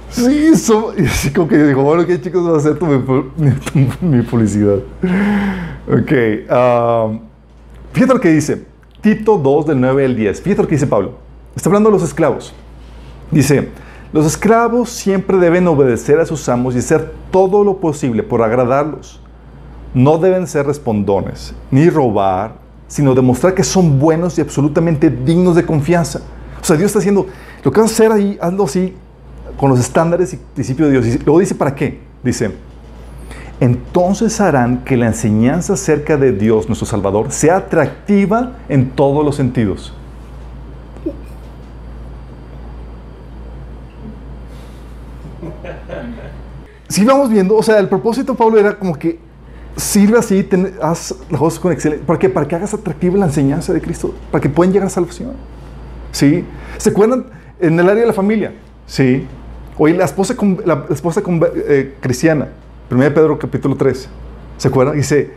[0.09, 3.01] Sí, así como que yo digo, bueno, ¿qué chicos va a hacer tu, mi,
[4.01, 4.77] mi publicidad?
[5.87, 6.11] Ok.
[6.51, 7.19] um,
[7.93, 8.65] fíjate lo que dice.
[9.01, 10.41] Tito 2, del 9 al 10.
[10.41, 11.17] Fíjate lo que dice Pablo.
[11.55, 12.53] Está hablando de los esclavos.
[13.31, 13.69] Dice,
[14.13, 19.19] los esclavos siempre deben obedecer a sus amos y hacer todo lo posible por agradarlos.
[19.95, 22.53] No deben ser respondones, ni robar,
[22.87, 26.21] sino demostrar que son buenos y absolutamente dignos de confianza.
[26.61, 27.25] O sea, Dios está haciendo,
[27.63, 28.93] lo que vas a hacer ahí, hazlo así,
[29.57, 31.07] con los estándares y principios de Dios.
[31.07, 31.99] Y luego dice, ¿para qué?
[32.23, 32.51] Dice,
[33.59, 39.35] entonces harán que la enseñanza acerca de Dios, nuestro Salvador, sea atractiva en todos los
[39.35, 39.93] sentidos.
[46.93, 49.17] Si vamos viendo, o sea, el propósito Pablo era como que
[49.75, 50.47] sirve así,
[50.79, 52.05] haz las cosas con excelencia.
[52.05, 52.29] ¿Para qué?
[52.29, 55.31] Para que hagas atractiva la enseñanza de Cristo, para que puedan llegar a salvación.
[56.11, 56.45] ¿Sí?
[56.77, 57.25] ¿Se acuerdan
[57.59, 58.53] en el área de la familia?
[58.85, 59.25] Sí.
[59.79, 61.23] Oye, la esposa, la esposa
[61.67, 62.49] eh, cristiana,
[62.91, 64.07] 1 Pedro capítulo 3,
[64.59, 64.95] ¿se acuerdan?
[64.95, 65.31] Dice,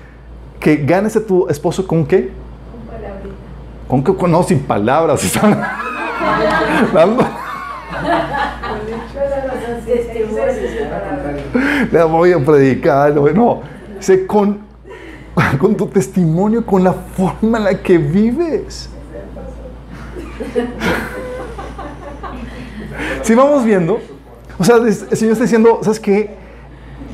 [0.61, 2.33] que ganes a tu esposo con qué?
[2.71, 3.35] Con palabrita.
[3.89, 4.29] ¿Con qué?
[4.29, 5.25] No, sin palabras.
[5.25, 5.59] Están.
[11.91, 13.15] Le voy a predicar.
[13.15, 13.63] No,
[14.01, 14.59] sé con,
[15.59, 18.91] con tu testimonio, con la forma en la que vives.
[23.23, 24.01] Si vamos viendo,
[24.59, 26.31] o sea, el Señor está diciendo, ¿sabes qué?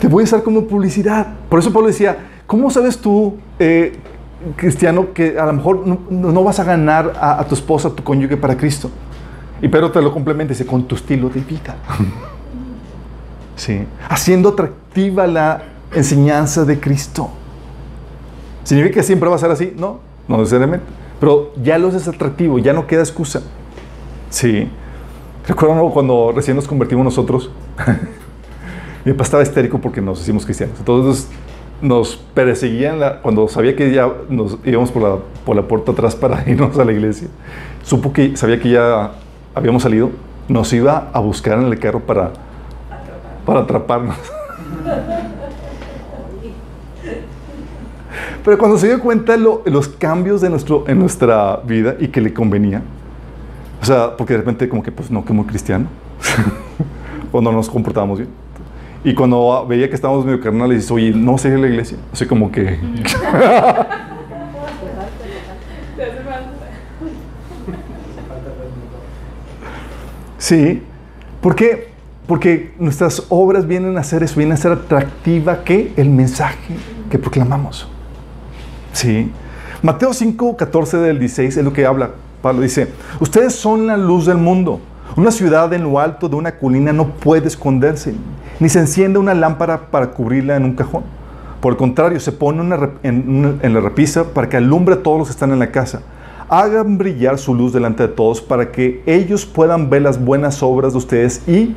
[0.01, 1.27] Te voy a usar como publicidad.
[1.49, 3.97] Por eso Pablo decía, ¿cómo sabes tú, eh,
[4.57, 8.37] cristiano, que a lo mejor no, vas a ganar a, tu esposa, a tu cónyuge
[8.37, 8.91] para Cristo?
[9.61, 11.77] Y Pedro te lo complementa con tu estilo de vida.
[13.57, 13.87] ¿Sí?
[14.09, 15.63] Haciendo atractiva la
[15.95, 17.31] enseñanza de Cristo.
[18.65, 19.73] ¿Significa que siempre va a ser así?
[19.77, 20.87] No, no necesariamente.
[21.21, 23.43] Pero ya lo es atractivo, ya no queda excusa.
[24.31, 24.69] Sí.
[25.47, 27.51] Recuerdo cuando recién nos convertimos nosotros.
[29.05, 30.79] mi papá estaba histérico porque nos hicimos cristianos.
[30.79, 31.29] Entonces
[31.81, 36.43] nos perseguían cuando sabía que ya nos íbamos por la, por la puerta atrás para
[36.49, 37.29] irnos a la iglesia.
[37.83, 39.13] Supo que sabía que ya
[39.55, 40.11] habíamos salido.
[40.49, 42.33] Nos iba a buscar en el carro para,
[43.45, 44.17] para atraparnos.
[48.45, 52.21] Pero cuando se dio cuenta de los cambios de nuestro, en nuestra vida y que
[52.21, 52.83] le convenía,
[53.81, 55.87] o sea, porque de repente como que, pues no, que muy cristiano,
[57.33, 58.31] cuando nos comportábamos bien.
[59.05, 61.99] Y cuando veía que estábamos medio carnales, dice, oye, no sé la iglesia.
[62.13, 62.79] Así como que...
[70.39, 70.83] sí,
[71.41, 71.92] ¿por qué?
[72.33, 76.75] Porque nuestras obras vienen a ser eso, vienen a ser atractiva que el mensaje
[77.11, 77.87] que proclamamos.
[78.95, 79.31] Sí.
[79.83, 82.13] Mateo 5, 14 del 16 es lo que habla.
[82.41, 82.89] Pablo dice,
[83.21, 84.81] ustedes son la luz del mundo.
[85.15, 88.15] Una ciudad en lo alto de una colina no puede esconderse,
[88.61, 91.03] ni se enciende una lámpara para cubrirla en un cajón.
[91.61, 95.19] Por el contrario, se pone una en, en, la repisa para que alumbre a todos
[95.19, 96.01] los que están en la casa.
[96.49, 100.93] Hagan brillar su luz delante de todos para que ellos puedan ver las buenas obras
[100.93, 101.77] de ustedes y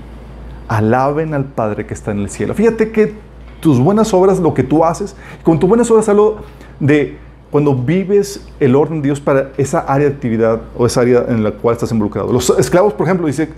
[0.67, 2.53] alaben al Padre que está en el cielo.
[2.53, 3.13] Fíjate que
[3.59, 6.37] tus buenas obras, lo que tú haces, con tus buenas obras algo
[6.79, 7.17] de
[7.51, 11.43] cuando vives el orden de Dios para esa área de actividad o esa área en
[11.43, 12.31] la cual estás involucrado.
[12.33, 13.49] Los esclavos, por ejemplo, dice,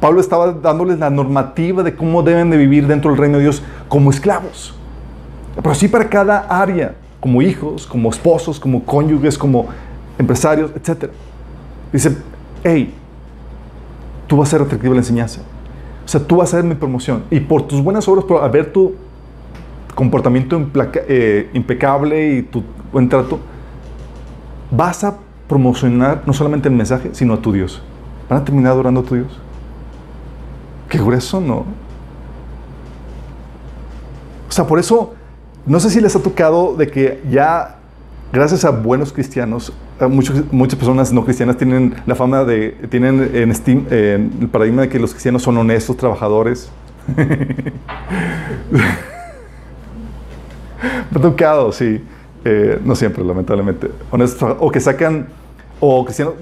[0.00, 3.62] Pablo estaba dándoles la normativa de cómo deben de vivir dentro del reino de Dios
[3.88, 4.74] como esclavos.
[5.56, 9.68] Pero sí para cada área, como hijos, como esposos, como cónyuges, como
[10.18, 11.10] empresarios, etc.
[11.92, 12.16] Dice,
[12.62, 12.92] hey,
[14.26, 15.40] tú vas a ser atractivo la enseñanza.
[16.04, 17.24] O sea, tú vas a ser mi promoción.
[17.30, 18.94] Y por tus buenas obras, por haber tu
[19.94, 20.60] comportamiento
[21.08, 22.62] eh, impecable y tu
[22.92, 23.38] buen trato,
[24.70, 25.16] vas a
[25.48, 27.82] promocionar no solamente el mensaje, sino a tu Dios.
[28.28, 29.38] Van a terminar adorando a tu Dios.
[30.88, 31.64] Qué grueso, ¿no?
[34.48, 35.14] O sea, por eso,
[35.66, 37.78] no sé si les ha tocado de que ya,
[38.32, 39.72] gracias a buenos cristianos,
[40.08, 43.50] muchas, muchas personas no cristianas tienen la fama de, tienen en,
[44.40, 46.70] el paradigma de que los cristianos son honestos, trabajadores.
[51.10, 52.02] Me ha tocado, sí.
[52.44, 53.90] Eh, no siempre, lamentablemente.
[54.60, 55.28] o que sacan,
[55.80, 56.34] o cristianos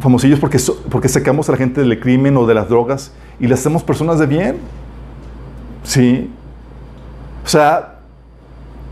[0.00, 0.58] famosillos porque,
[0.90, 4.18] porque sacamos a la gente del crimen o de las drogas y las hacemos personas
[4.18, 4.56] de bien.
[5.84, 6.30] Sí.
[7.44, 8.00] O sea,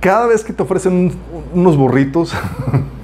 [0.01, 1.13] cada vez que te ofrecen
[1.55, 2.35] unos burritos,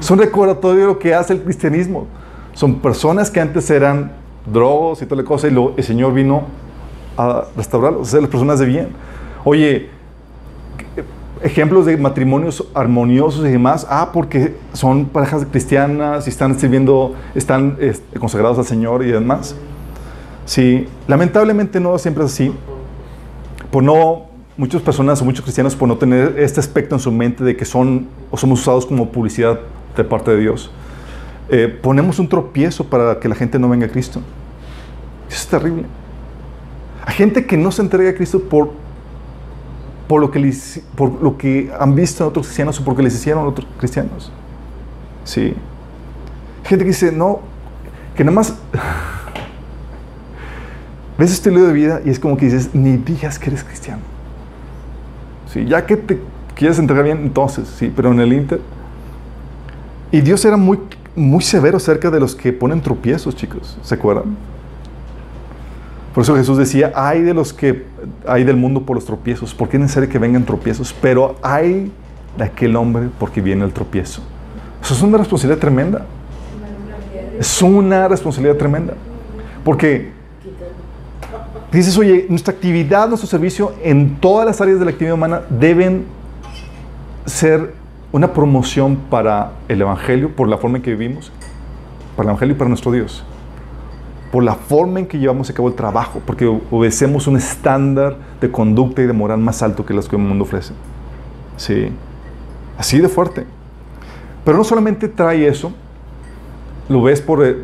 [0.00, 2.06] son recordatorio de lo que hace el cristianismo.
[2.54, 4.12] Son personas que antes eran
[4.46, 6.44] drogos y toda la cosa y lo, el Señor vino
[7.16, 8.88] a restaurarlos, a las personas de bien.
[9.44, 9.90] Oye,
[11.42, 17.76] ejemplos de matrimonios armoniosos y demás, ah, porque son parejas cristianas y están sirviendo, están
[18.18, 19.54] consagrados al Señor y demás.
[20.44, 22.52] Sí, lamentablemente no siempre es así.
[23.70, 24.22] Por no,
[24.56, 27.64] muchas personas o muchos cristianos por no tener este aspecto en su mente de que
[27.64, 29.60] son o somos usados como publicidad
[29.96, 30.70] de parte de Dios,
[31.48, 34.20] eh, ponemos un tropiezo para que la gente no venga a Cristo.
[35.28, 35.84] Eso es terrible.
[37.04, 38.70] Hay gente que no se entrega a Cristo por,
[40.06, 40.52] por, lo, que
[40.94, 44.30] por lo que han visto en otros cristianos o porque les hicieron otros cristianos.
[45.24, 45.54] Sí.
[46.64, 47.40] Gente que dice, no,
[48.14, 48.50] que nada más
[51.18, 54.02] ves este estilo de vida y es como que dices, ni digas que eres cristiano.
[55.52, 56.20] Sí, ya que te
[56.54, 58.60] quieres entregar bien, entonces, sí, pero en el Inter.
[60.10, 60.78] Y Dios era muy,
[61.14, 63.76] muy severo acerca de los que ponen tropiezos, chicos.
[63.82, 64.36] ¿Se acuerdan?
[66.14, 67.84] Por eso Jesús decía, hay de los que
[68.26, 71.92] hay del mundo por los tropiezos, porque es necesario que vengan tropiezos, pero hay
[72.36, 74.22] de aquel hombre porque viene el tropiezo.
[74.82, 76.06] Eso es una responsabilidad tremenda.
[77.38, 78.94] Es una responsabilidad tremenda.
[79.64, 80.10] Porque
[81.70, 86.04] dices, oye, nuestra actividad, nuestro servicio en todas las áreas de la actividad humana deben
[87.26, 87.74] ser
[88.12, 91.30] una promoción para el Evangelio, por la forma en que vivimos,
[92.16, 93.24] para el Evangelio y para nuestro Dios.
[94.32, 98.50] Por la forma en que llevamos a cabo el trabajo, porque obedecemos un estándar de
[98.50, 100.72] conducta y de moral más alto que los que el mundo ofrece.
[101.56, 101.90] Sí,
[102.76, 103.44] así de fuerte.
[104.44, 105.72] Pero no solamente trae eso,
[106.88, 107.56] lo ves por, eh,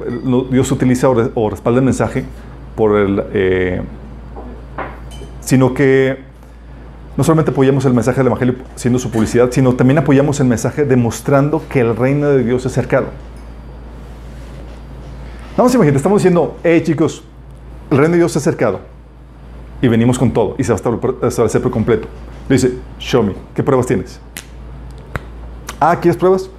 [0.51, 2.24] Dios utiliza o, respalda el mensaje
[2.76, 3.82] por el, eh,
[5.40, 6.18] sino que
[7.16, 10.84] no solamente apoyamos el mensaje del Evangelio siendo su publicidad, sino también apoyamos el mensaje
[10.84, 13.08] demostrando que el reino de Dios es cercano.
[15.56, 17.22] Vamos a imaginar, estamos diciendo, hey chicos,
[17.90, 18.80] el reino de Dios es cercado.
[19.80, 20.78] Y venimos con todo y se va
[21.22, 22.08] a establecer por completo.
[22.48, 24.20] Le dice, show me, ¿qué pruebas tienes?
[25.78, 26.50] Ah, ¿quieres pruebas?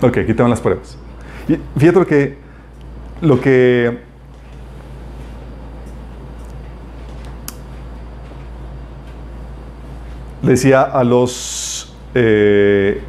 [0.00, 0.96] Ok, aquí te van las pruebas.
[1.48, 2.38] Y fíjate que,
[3.20, 3.98] lo que
[10.42, 13.00] decía a los eh,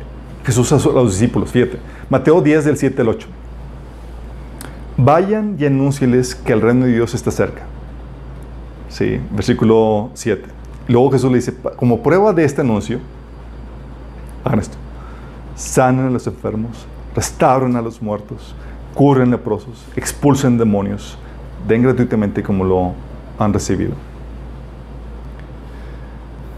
[0.46, 1.78] Jesús a los discípulos, fíjate,
[2.10, 3.28] Mateo 10 del 7 al 8.
[4.98, 7.64] Vayan y anúncieles que el reino de Dios está cerca.
[8.90, 10.44] Sí, versículo 7.
[10.88, 13.00] Luego Jesús le dice, como prueba de este anuncio,
[14.44, 14.78] hagan esto
[15.56, 18.56] sanen a los enfermos, restauren a los muertos,
[18.94, 21.18] curen leprosos, expulsen demonios,
[21.68, 22.94] den gratuitamente como lo
[23.38, 23.94] han recibido.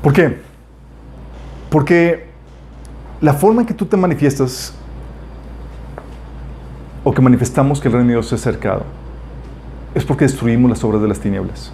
[0.02, 0.42] ¿Por qué?
[1.76, 2.24] Porque
[3.20, 4.74] la forma en que tú te manifiestas
[7.04, 8.84] o que manifestamos que el reino de Dios es cercado
[9.94, 11.74] es porque destruimos las obras de las tinieblas.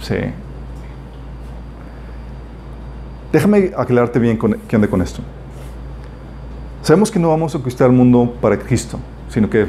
[0.00, 0.14] Sí.
[3.32, 5.22] Déjame aclararte bien con, qué onda con esto.
[6.82, 9.66] Sabemos que no vamos a conquistar el mundo para Cristo, sino que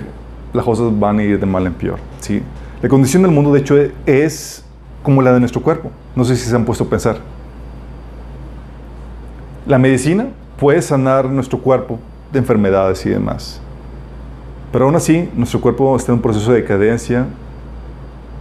[0.53, 1.97] las cosas van a ir de mal en peor.
[2.19, 2.43] ¿sí?
[2.79, 4.63] La condición del mundo, de hecho, es
[5.01, 5.89] como la de nuestro cuerpo.
[6.15, 7.38] No sé si se han puesto a pensar.
[9.65, 11.99] La medicina puede sanar nuestro cuerpo
[12.31, 13.61] de enfermedades y demás.
[14.71, 17.25] Pero aún así, nuestro cuerpo está en un proceso de decadencia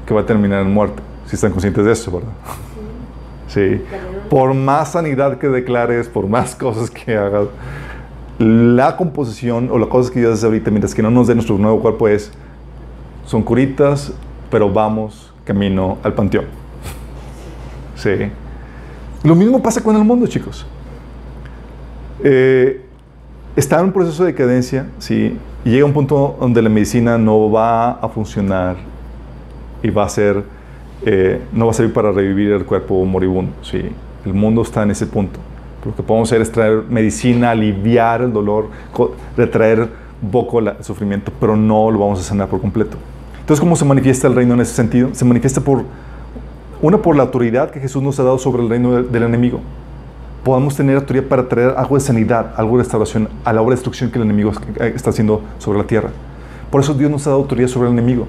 [0.07, 1.03] que va a terminar en muerte.
[1.27, 2.33] Si están conscientes de eso, ¿verdad?
[3.49, 3.83] Sí.
[4.29, 7.49] Por más sanidad que declares, por más cosas que hagas,
[8.39, 11.59] la composición o las cosas que Dios hace ahorita, mientras que no nos dé nuestro
[11.59, 12.31] nuevo cuerpo, es,
[13.27, 14.13] son curitas,
[14.51, 16.45] pero vamos camino al panteón.
[17.97, 18.31] Sí.
[19.25, 20.67] Lo mismo pasa con el mundo, chicos.
[22.23, 22.85] Eh,
[23.57, 25.37] está en un proceso de decadencia, ¿sí?
[25.65, 28.77] Y llega un punto donde la medicina no va a funcionar
[29.83, 30.43] y va a ser,
[31.05, 33.83] eh, no va a servir para revivir el cuerpo moribundo, ¿sí?
[34.25, 35.39] El mundo está en ese punto.
[35.85, 38.69] Lo que podemos hacer es traer medicina, aliviar el dolor,
[39.37, 39.89] retraer
[40.31, 42.97] poco el sufrimiento, pero no lo vamos a sanar por completo.
[43.41, 45.11] Entonces, ¿cómo se manifiesta el reino en ese sentido?
[45.13, 45.85] Se manifiesta por,
[46.83, 49.61] una, por la autoridad que Jesús nos ha dado sobre el reino del enemigo.
[50.49, 53.77] Podamos tener autoridad para traer algo de sanidad, algo de restauración a la obra de
[53.77, 56.09] destrucción que el enemigo está haciendo sobre la tierra.
[56.71, 58.27] Por eso Dios nos ha dado autoridad sobre el enemigo.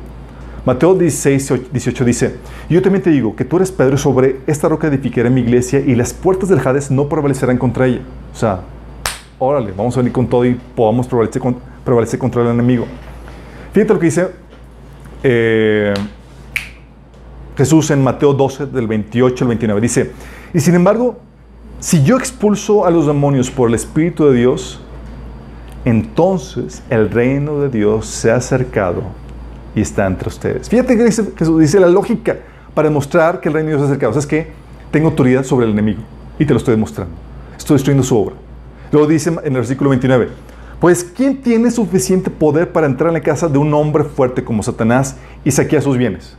[0.66, 2.36] Mateo 16, 18 dice,
[2.70, 5.96] yo también te digo que tú eres Pedro sobre esta roca edificaré mi iglesia y
[5.96, 8.02] las puertas del Hades no prevalecerán contra ella.
[8.34, 8.64] O sea,
[9.38, 11.42] órale, vamos a venir con todo y podamos prevalecer,
[11.86, 12.86] prevalecer contra el enemigo.
[13.72, 14.28] Fíjate lo que dice
[15.24, 15.94] eh,
[17.56, 19.80] Jesús en Mateo 12, del 28 al 29.
[19.80, 20.12] Dice,
[20.54, 21.29] y sin embargo,
[21.80, 24.82] si yo expulso a los demonios por el Espíritu de Dios,
[25.86, 29.04] entonces el reino de Dios se ha acercado
[29.74, 30.68] y está entre ustedes.
[30.68, 31.24] Fíjate que dice,
[31.58, 32.38] dice la lógica
[32.74, 34.20] para demostrar que el reino de Dios es acercado.
[34.20, 34.48] es que
[34.92, 36.02] tengo autoridad sobre el enemigo
[36.38, 37.14] y te lo estoy demostrando.
[37.58, 38.36] Estoy destruyendo su obra.
[38.92, 40.30] Luego dice en el versículo 29,
[40.80, 44.64] Pues, ¿quién tiene suficiente poder para entrar en la casa de un hombre fuerte como
[44.64, 45.16] Satanás
[45.46, 46.36] y saquear sus bienes?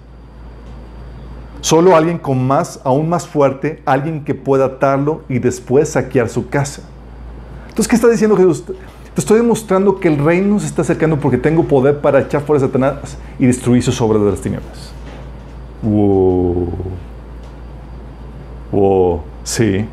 [1.61, 6.49] Solo alguien con más, aún más fuerte, alguien que pueda atarlo y después saquear su
[6.49, 6.83] casa.
[7.69, 8.65] Entonces, ¿qué está diciendo Jesús?
[8.65, 12.65] Te estoy demostrando que el reino se está acercando porque tengo poder para echar fuera
[12.65, 14.93] a Satanás y destruir sus obras de las tinieblas.
[15.83, 16.69] Wow.
[18.73, 19.21] Wow.
[19.45, 19.85] Sí.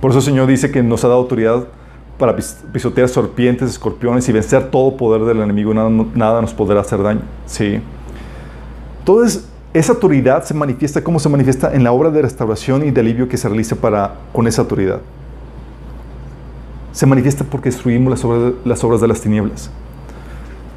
[0.00, 1.66] Por eso el Señor dice que nos ha dado autoridad
[2.18, 5.74] para pisotear serpientes, escorpiones y vencer todo poder del enemigo.
[5.74, 7.22] Nada, nada nos podrá hacer daño.
[7.46, 7.80] Sí.
[9.00, 11.72] Entonces, esa autoridad se manifiesta, ¿cómo se manifiesta?
[11.72, 15.00] En la obra de restauración y de alivio que se realiza para, con esa autoridad.
[16.92, 19.70] Se manifiesta porque destruimos las obras, las obras de las tinieblas.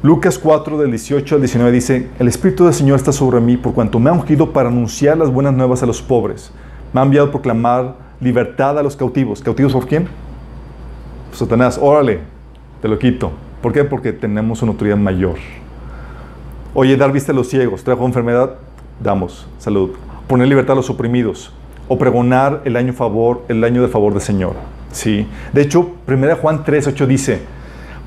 [0.02, 3.74] Lucas 4, del 18 al 19 dice, El Espíritu del Señor está sobre mí por
[3.74, 6.50] cuanto me ha ungido para anunciar las buenas nuevas a los pobres.
[6.92, 9.42] Me ha enviado a proclamar libertad a los cautivos.
[9.42, 10.08] ¿Cautivos por quién?
[11.32, 12.20] Satanás, órale,
[12.80, 13.32] te lo quito.
[13.60, 13.84] ¿Por qué?
[13.84, 15.36] Porque tenemos una autoridad mayor.
[16.72, 18.54] Oye, dar vista a los ciegos, trajo enfermedad,
[19.02, 19.90] damos salud.
[20.26, 21.52] Poner libertad a los oprimidos
[21.88, 24.54] o pregonar el año favor, el año de favor del Señor.
[24.92, 25.26] Sí.
[25.52, 27.40] De hecho, 1 Juan 3, 8 dice,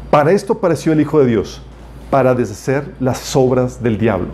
[0.10, 1.62] para esto apareció el Hijo de Dios,
[2.10, 4.30] para deshacer las obras del diablo.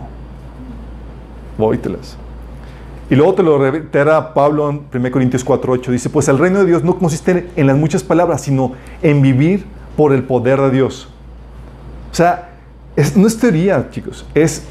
[1.58, 2.16] Vóytelas.
[3.08, 5.92] Y luego te lo reitera Pablo en 1 Corintios 4, 8.
[5.92, 9.64] Dice, pues el reino de Dios no consiste en las muchas palabras, sino en vivir
[9.96, 11.08] por el poder de Dios.
[12.10, 12.50] O sea,
[13.14, 14.64] no es teoría, chicos, es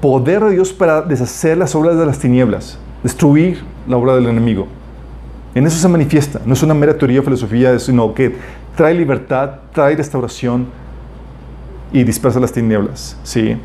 [0.00, 4.66] poder de Dios para deshacer las obras de las tinieblas, destruir la obra del enemigo.
[5.54, 8.34] En eso se manifiesta, no es una mera teoría o filosofía, sino que
[8.76, 10.66] trae libertad, trae restauración
[11.92, 13.16] y dispersa las tinieblas.
[13.22, 13.56] ¿sí?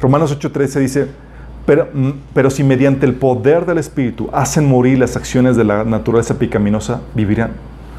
[0.00, 1.08] Romanos 8:13 dice,
[1.66, 5.84] pero, mm, pero si mediante el poder del Espíritu hacen morir las acciones de la
[5.84, 7.50] naturaleza pecaminosa, vivirán.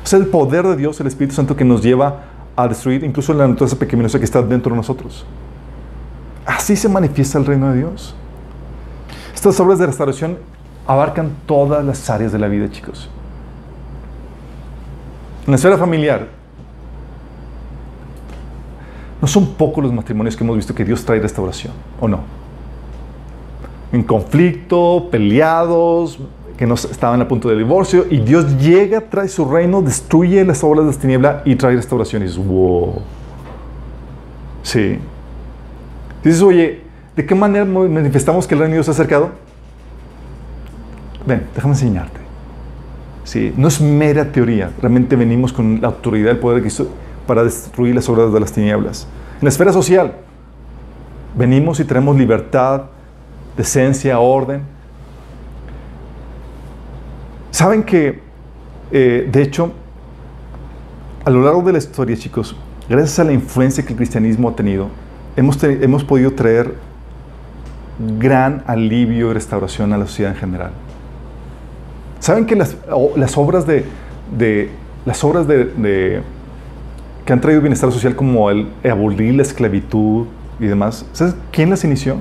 [0.03, 2.23] O sea, el poder de Dios, el Espíritu Santo que nos lleva
[2.55, 5.25] a destruir incluso la naturaleza pecaminosa que está dentro de nosotros.
[6.49, 8.15] Así se manifiesta el reino de Dios.
[9.35, 10.39] Estas obras de restauración
[10.87, 13.07] abarcan todas las áreas de la vida, chicos.
[15.45, 16.27] En la esfera familiar,
[19.21, 22.21] no son pocos los matrimonios que hemos visto que Dios trae restauración, ¿o no?
[23.91, 26.17] En conflicto, peleados,
[26.57, 30.63] que no estaban a punto de divorcio, y Dios llega, trae su reino, destruye las
[30.63, 32.23] obras de la tiniebla y trae restauración.
[32.23, 33.01] Y dices, wow.
[34.63, 34.97] Sí.
[36.23, 36.81] Dices, oye,
[37.15, 39.31] ¿de qué manera manifestamos que el reino de Dios se ha acercado?
[41.25, 42.19] Ven, déjame enseñarte.
[43.23, 46.89] Sí, no es mera teoría, realmente venimos con la autoridad, el poder de Cristo
[47.27, 49.07] para destruir las obras de las tinieblas.
[49.35, 50.15] En la esfera social,
[51.37, 52.85] venimos y traemos libertad,
[53.55, 54.63] decencia, orden.
[57.51, 58.19] Saben que,
[58.91, 59.71] eh, de hecho,
[61.23, 62.55] a lo largo de la historia, chicos,
[62.89, 64.87] gracias a la influencia que el cristianismo ha tenido,
[65.39, 66.75] hemos, hemos podido traer
[68.19, 70.71] gran alivio y restauración a la sociedad en general.
[72.19, 72.75] ¿Saben que las,
[73.37, 73.85] obras de,
[75.05, 76.21] las obras de,
[77.25, 80.27] que han traído bienestar social como el abolir la esclavitud
[80.59, 82.17] y demás, ¿sabes quién las inició?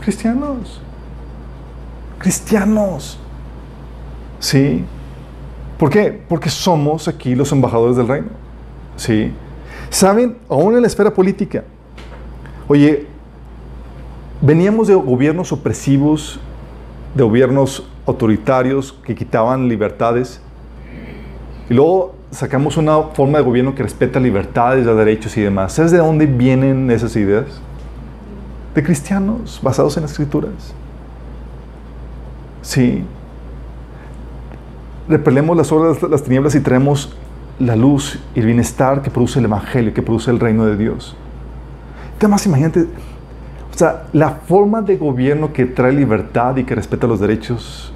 [0.00, 0.80] Cristianos.
[2.18, 3.18] Cristianos.
[4.38, 4.82] Sí.
[5.78, 6.22] ¿Por qué?
[6.26, 8.28] Porque somos aquí los embajadores del reino.
[8.96, 9.32] Sí.
[9.90, 10.36] ¿Saben?
[10.48, 11.64] Aún en la esfera política.
[12.68, 13.06] Oye,
[14.40, 16.38] veníamos de gobiernos opresivos,
[17.14, 20.40] de gobiernos autoritarios que quitaban libertades.
[21.68, 25.72] Y luego sacamos una forma de gobierno que respeta libertades, derechos y demás.
[25.72, 27.60] ¿Sabes de dónde vienen esas ideas?
[28.74, 30.72] De cristianos, basados en las escrituras.
[32.62, 33.02] Sí.
[35.08, 35.68] Repelemos las
[36.00, 37.12] de las tinieblas y traemos
[37.60, 41.16] la luz y el bienestar que produce el Evangelio, que produce el reino de Dios.
[42.18, 47.20] Además, imagínate, o sea, la forma de gobierno que trae libertad y que respeta los
[47.20, 47.92] derechos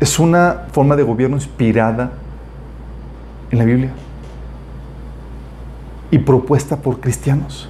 [0.00, 2.12] es una forma de gobierno inspirada
[3.50, 3.92] en la Biblia
[6.10, 7.68] y propuesta por cristianos.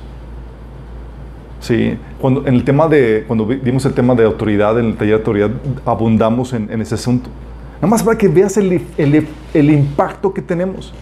[1.61, 5.15] Sí, cuando, en el tema de, cuando vimos el tema de autoridad, en el taller
[5.15, 5.51] de autoridad,
[5.85, 7.29] abundamos en, ese asunto.
[7.77, 10.93] Nada más para que veas el, el, impacto que tenemos.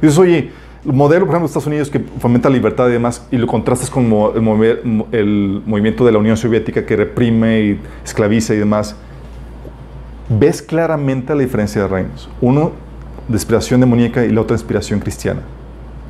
[0.00, 0.50] Dices, oye,
[0.84, 3.46] el modelo, por ejemplo, de Estados Unidos que fomenta la libertad y demás, y lo
[3.46, 8.96] contrastas con el, el movimiento de la Unión Soviética que reprime y esclaviza y demás
[10.30, 12.30] ves claramente la diferencia de reinos.
[12.40, 12.72] Uno
[13.28, 15.40] de inspiración demoníaca y la otra de inspiración cristiana.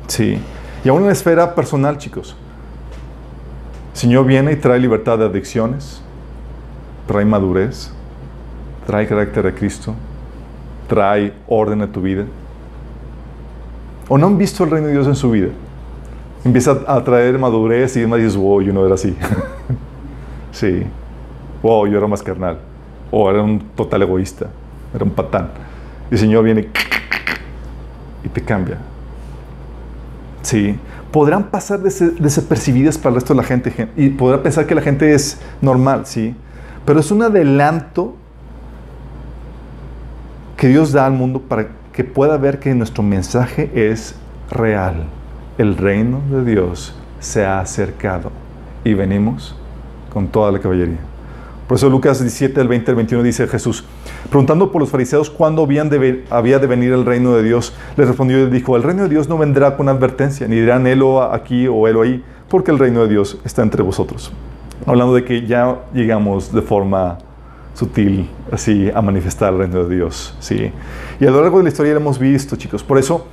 [0.07, 0.37] Sí.
[0.83, 2.35] Y aún en la esfera personal, chicos.
[3.93, 6.01] El Señor viene y trae libertad de adicciones,
[7.07, 7.91] trae madurez,
[8.85, 9.93] trae carácter de Cristo,
[10.87, 12.25] trae orden a tu vida.
[14.09, 15.49] o no han visto el reino de Dios en su vida.
[16.43, 19.15] Empieza a traer madurez y demás y dices, wow, yo no era así.
[20.51, 20.83] sí.
[21.61, 22.57] Wow, yo era más carnal.
[23.11, 24.47] O era un total egoísta.
[24.93, 25.49] Era un patán.
[26.09, 26.67] Y el Señor viene
[28.23, 28.77] y te cambia.
[30.41, 30.77] Sí.
[31.11, 35.13] Podrán pasar desapercibidas para el resto de la gente y podrán pensar que la gente
[35.13, 36.35] es normal, sí.
[36.85, 38.15] Pero es un adelanto
[40.61, 44.13] que Dios da al mundo para que pueda ver que nuestro mensaje es
[44.51, 45.05] real.
[45.57, 48.31] El reino de Dios se ha acercado
[48.83, 49.55] y venimos
[50.13, 50.99] con toda la caballería.
[51.67, 53.85] Por eso Lucas 17, del 20 al 21 dice Jesús,
[54.29, 58.51] preguntando por los fariseos cuándo había de venir el reino de Dios, les respondió y
[58.51, 62.03] dijo, el reino de Dios no vendrá con advertencia, ni dirán helo aquí o helo
[62.03, 64.31] ahí, porque el reino de Dios está entre vosotros.
[64.85, 67.17] Hablando de que ya llegamos de forma
[67.73, 70.35] sutil así a manifestar el reino de Dios.
[70.39, 70.71] ¿sí?
[71.19, 72.83] Y a lo largo de la historia lo hemos visto, chicos.
[72.83, 73.27] Por eso,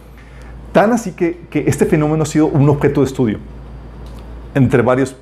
[0.73, 3.39] tan así que, que este fenómeno ha sido un objeto de estudio
[4.55, 5.17] entre varios,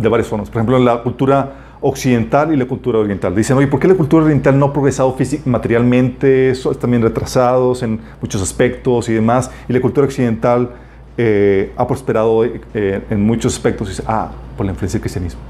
[0.00, 0.48] de varias formas.
[0.48, 1.52] Por ejemplo, en la cultura
[1.82, 3.34] occidental y la cultura oriental.
[3.34, 6.50] Dicen, oye, ¿por qué la cultura oriental no ha progresado materialmente?
[6.50, 9.50] Están también retrasados en muchos aspectos y demás.
[9.68, 10.70] Y la cultura occidental
[11.18, 13.88] eh, ha prosperado eh, en muchos aspectos.
[13.88, 15.40] Y dice, ah, por la influencia del cristianismo.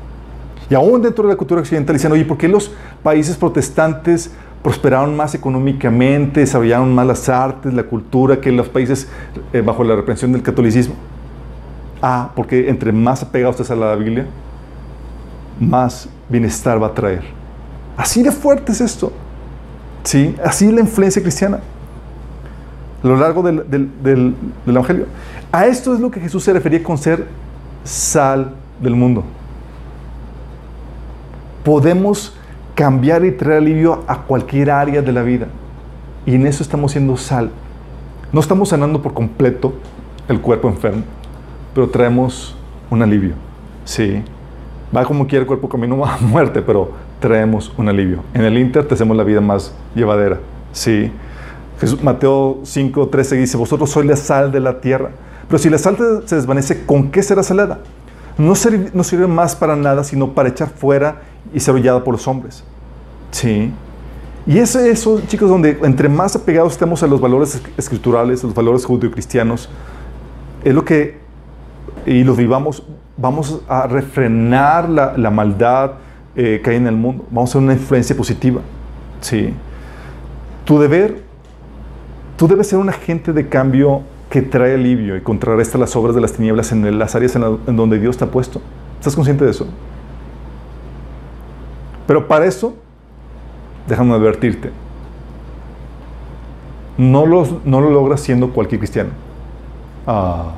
[0.70, 4.30] Y aún dentro de la cultura occidental dicen, oye, ¿por qué los países protestantes
[4.62, 9.08] prosperaron más económicamente, desarrollaron más las artes, la cultura que los países
[9.52, 10.94] eh, bajo la reprensión del catolicismo?
[12.00, 14.26] Ah, porque entre más apegados estés a la Biblia,
[15.60, 17.22] más bienestar va a traer.
[17.96, 19.12] Así de fuerte es esto.
[20.04, 20.34] ¿Sí?
[20.44, 21.60] Así es la influencia cristiana
[23.02, 24.34] a lo largo del, del
[24.66, 25.06] Evangelio.
[25.52, 27.26] A esto es lo que Jesús se refería con ser
[27.84, 29.24] sal del mundo
[31.64, 32.36] podemos
[32.74, 35.46] cambiar y traer alivio a cualquier área de la vida.
[36.26, 37.50] Y en eso estamos siendo sal.
[38.32, 39.74] No estamos sanando por completo
[40.28, 41.02] el cuerpo enfermo,
[41.74, 42.56] pero traemos
[42.90, 43.34] un alivio.
[43.84, 44.22] Sí.
[44.94, 48.22] Va como quiere el cuerpo camino a muerte, pero traemos un alivio.
[48.34, 50.38] En el Inter te hacemos la vida más llevadera.
[50.72, 51.10] Sí.
[51.80, 55.10] Jesús, Mateo 5, 13 dice, vosotros sois la sal de la tierra.
[55.48, 57.80] Pero si la sal se desvanece, ¿con qué será salada?
[58.38, 62.14] No sirve, no sirve más para nada, sino para echar fuera y ser hollada por
[62.14, 62.64] los hombres.
[63.30, 63.72] Sí.
[64.46, 68.56] Y es eso, chicos, donde entre más apegados estemos a los valores escriturales, a los
[68.56, 69.68] valores judio-cristianos,
[70.64, 71.18] es lo que,
[72.06, 72.82] y los vivamos,
[73.16, 75.92] vamos a refrenar la, la maldad
[76.34, 77.24] eh, que hay en el mundo.
[77.30, 78.60] Vamos a hacer una influencia positiva.
[79.20, 79.54] Sí.
[80.64, 81.22] Tu deber,
[82.36, 86.20] tú debes ser un agente de cambio que trae alivio y contrarresta las obras de
[86.20, 88.60] las tinieblas en las áreas en, en donde Dios te ha puesto.
[88.98, 89.66] ¿Estás consciente de eso?
[92.06, 92.74] Pero para eso,
[93.88, 94.70] déjame advertirte,
[96.98, 99.10] no, no lo logras siendo cualquier cristiano.
[100.06, 100.52] Ah.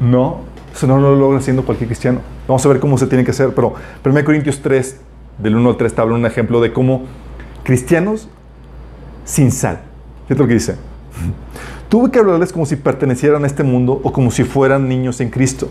[0.00, 0.40] No,
[0.72, 2.20] eso no lo logras siendo cualquier cristiano.
[2.48, 5.00] Vamos a ver cómo se tiene que hacer, pero 1 Corintios 3,
[5.38, 7.02] del 1 al 3, te habla un ejemplo de cómo
[7.62, 8.28] cristianos
[9.24, 9.80] sin sal.
[10.26, 10.76] ¿Qué es lo que dice?
[11.88, 15.30] Tuve que hablarles como si pertenecieran a este mundo o como si fueran niños en
[15.30, 15.68] Cristo.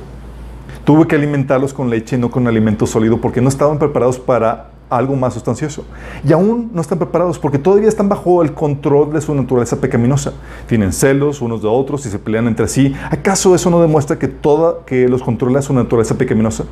[0.84, 4.72] Tuve que alimentarlos con leche y no con alimento sólido porque no estaban preparados para
[4.90, 5.86] algo más sustancioso.
[6.28, 10.34] Y aún no están preparados porque todavía están bajo el control de su naturaleza pecaminosa.
[10.68, 12.94] Tienen celos unos de otros y se pelean entre sí.
[13.10, 16.66] ¿Acaso eso no demuestra que, toda, que los controla su naturaleza pecaminosa?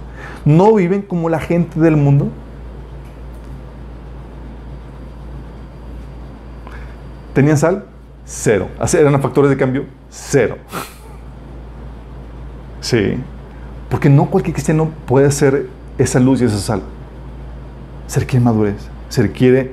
[0.46, 2.30] ¿No viven como la gente del mundo?
[7.34, 7.86] ¿Tenían sal?
[8.26, 8.68] Cero.
[8.94, 9.86] ¿Eran factores de cambio?
[10.10, 10.58] Cero.
[12.82, 13.18] Sí.
[13.90, 15.68] Porque no cualquier cristiano puede ser
[15.98, 16.82] esa luz y esa sal.
[18.08, 19.72] Se requiere madurez, se requiere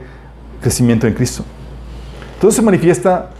[0.61, 1.45] crecimiento en Cristo.
[2.35, 3.31] Entonces se manifiesta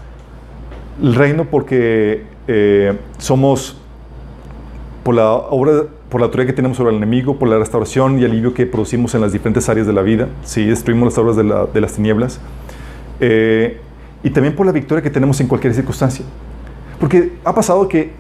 [1.03, 3.77] el reino porque eh, somos,
[5.03, 8.25] por la obra, por la autoridad que tenemos sobre el enemigo, por la restauración y
[8.25, 11.81] alivio que producimos en las diferentes áreas de la vida, si destruimos las obras de,
[11.81, 12.41] las tinieblas,
[13.21, 13.81] eh,
[14.23, 16.25] y también por la victoria que tenemos en cualquier circunstancia.
[17.01, 18.13] Porque ha pasado que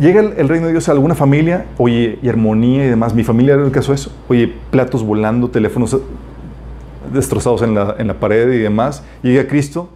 [0.00, 3.14] Llega el, reino de Dios a alguna familia, oye, y armonía y demás.
[3.14, 4.10] Mi familia era el caso de eso.
[4.28, 5.94] Oye, platos volando, teléfonos
[7.12, 9.02] destrozados en la, en la pared y demás.
[9.22, 9.90] Llega Cristo,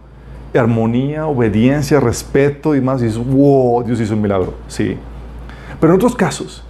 [0.53, 3.01] armonía, obediencia, respeto y demás.
[3.01, 4.53] Y dices, wow, Dios hizo un milagro.
[4.67, 4.95] Sí.
[5.79, 6.63] Pero en otros casos,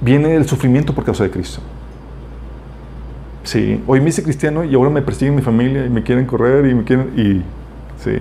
[0.00, 1.60] viene el sufrimiento por causa de Cristo.
[3.44, 3.80] Sí.
[3.86, 6.74] Hoy me hice cristiano y ahora me persiguen mi familia y me quieren correr y
[6.74, 7.12] me quieren.
[7.16, 8.02] Y.
[8.02, 8.18] Sí.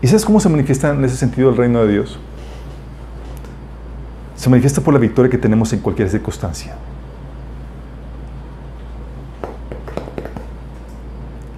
[0.00, 2.18] ¿Y sabes cómo se manifiesta en ese sentido el reino de Dios?
[4.36, 6.76] Se manifiesta por la victoria que tenemos en cualquier circunstancia.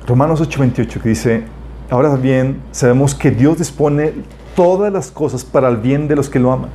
[0.06, 1.44] Romanos 8:28 que dice,
[1.90, 4.14] ahora bien, sabemos que Dios dispone
[4.56, 6.70] todas las cosas para el bien de los que lo aman,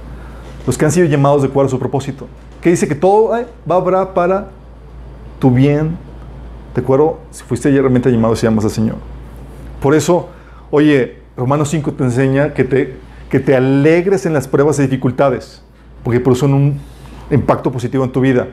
[0.68, 2.28] los que han sido llamados de acuerdo a su propósito.
[2.61, 3.32] Que dice que todo
[3.70, 4.49] va a obrar para
[5.39, 5.97] tu bien,
[6.76, 8.97] de acuerdo, si fuiste realmente llamado, si amas al Señor.
[9.82, 10.30] Por eso,
[10.72, 12.95] oye, Romanos 5 te enseña que te,
[13.29, 15.61] que te alegres en las pruebas y dificultades,
[16.03, 16.79] porque producen un
[17.29, 18.47] impacto positivo en tu vida.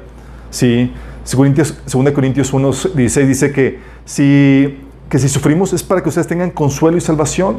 [0.51, 0.93] Sí,
[1.31, 6.51] 2 Corintios 1, 16 dice que si, que si sufrimos es para que ustedes tengan
[6.51, 7.59] consuelo y salvación.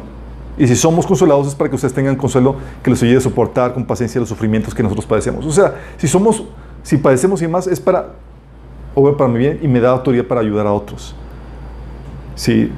[0.56, 3.74] Y si somos consolados es para que ustedes tengan consuelo que los ayude a soportar
[3.74, 5.44] con paciencia los sufrimientos que nosotros padecemos.
[5.46, 6.44] O sea, si somos,
[6.84, 8.10] si padecemos y más, es para
[8.94, 11.16] obra para mi bien y me da autoridad para ayudar a otros.
[12.36, 12.70] Sí.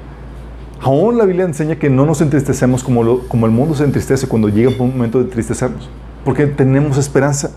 [0.81, 4.49] Aún la Biblia enseña que no nos entristecemos como, como el mundo se entristece cuando
[4.49, 5.89] llega un momento de entristecernos,
[6.25, 7.51] porque tenemos esperanza.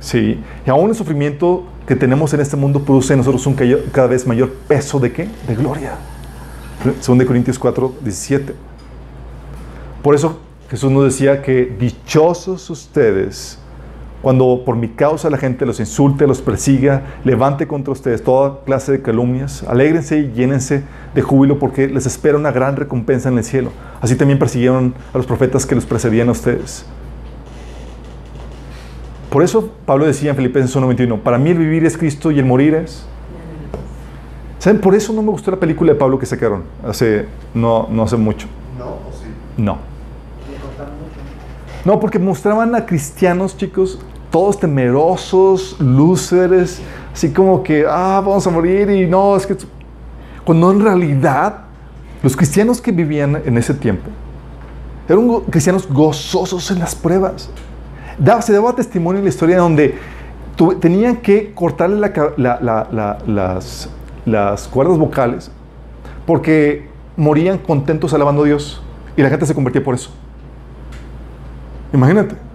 [0.00, 0.40] Sí.
[0.64, 3.54] Y aún el sufrimiento que tenemos en este mundo produce en nosotros un
[3.92, 5.28] cada vez mayor peso de qué?
[5.46, 5.94] De gloria.
[7.00, 8.54] Según de Corintios 4, 17.
[10.02, 10.38] Por eso
[10.70, 13.58] Jesús nos decía que dichosos ustedes
[14.26, 18.90] cuando por mi causa la gente los insulte, los persiga, levante contra ustedes toda clase
[18.90, 20.82] de calumnias, alégrense y llénense
[21.14, 23.70] de júbilo porque les espera una gran recompensa en el cielo.
[24.00, 26.84] Así también persiguieron a los profetas que los precedían a ustedes.
[29.30, 32.46] Por eso Pablo decía en Filipenses 1:21, para mí el vivir es Cristo y el
[32.46, 33.06] morir es...
[34.58, 34.80] ¿Saben?
[34.80, 38.16] Por eso no me gustó la película de Pablo que sacaron hace, no, no hace
[38.16, 38.48] mucho.
[38.76, 39.28] ¿No o sí?
[39.56, 39.78] No.
[41.84, 44.00] No, porque mostraban a cristianos, chicos,
[44.30, 46.80] todos temerosos, lúceres,
[47.12, 49.56] así como que, ah, vamos a morir y no, es que...
[50.44, 51.64] Cuando en realidad
[52.22, 54.08] los cristianos que vivían en ese tiempo
[55.08, 57.50] eran cristianos gozosos en las pruebas
[58.40, 59.98] se daba testimonio en la historia donde
[60.80, 63.88] tenían que cortarle las,
[64.24, 65.50] las cuerdas vocales
[66.26, 68.82] porque morían contentos alabando a Dios
[69.16, 70.10] y la gente se convertía por eso.
[71.92, 72.45] Imagínate.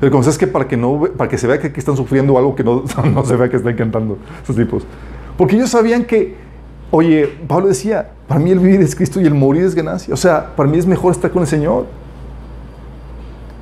[0.00, 2.54] Pero como sabes que para que, no, para que se vea que, están sufriendo algo
[2.54, 2.84] que no,
[3.14, 4.84] no se vea que están cantando esos tipos.
[5.38, 6.36] Porque ellos sabían que,
[6.90, 10.12] oye, Pablo decía, para mí el vivir es Cristo y el morir es ganancia.
[10.12, 11.86] O sea, para mí es mejor estar con el Señor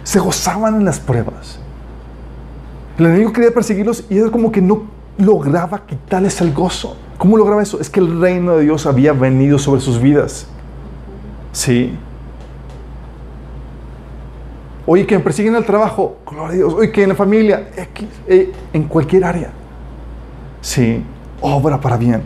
[0.05, 1.59] se gozaban en las pruebas.
[2.99, 4.85] El enemigo quería perseguirlos y era como que no
[5.18, 6.97] lograba quitarles el gozo.
[7.18, 7.80] ¿Cómo lograba eso?
[7.80, 10.47] Es que el reino de Dios había venido sobre sus vidas.
[11.53, 11.97] Sí.
[14.87, 16.74] Oye, que me persiguen el trabajo, gloria a Dios.
[16.74, 17.68] Oye, que en la familia,
[18.26, 19.51] eh, en cualquier área.
[20.61, 21.03] Sí,
[21.41, 22.22] obra para bien.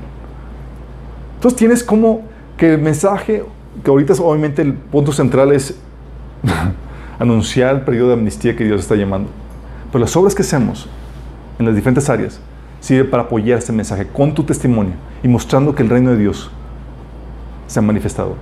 [1.34, 2.22] Entonces tienes como
[2.56, 3.44] que el mensaje,
[3.84, 5.78] que ahorita obviamente el punto central es
[7.18, 9.30] anunciar el periodo de amnistía que Dios está llamando.
[9.92, 10.88] Pero las obras que hacemos
[11.58, 12.40] en las diferentes áreas
[12.80, 16.50] sirve para apoyar este mensaje con tu testimonio y mostrando que el reino de Dios
[17.66, 18.36] se ha manifestado,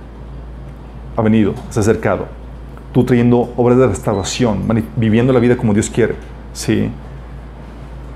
[1.15, 2.27] ha venido, se ha acercado.
[2.93, 4.63] Tú trayendo obras de restauración,
[4.95, 6.15] viviendo la vida como Dios quiere,
[6.53, 6.89] ¿sí?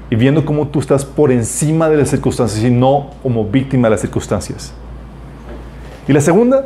[0.09, 3.91] Y viendo cómo tú estás por encima de las circunstancias y no como víctima de
[3.91, 4.73] las circunstancias.
[6.07, 6.65] Y la segunda,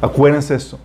[0.00, 0.78] acuérdense esto,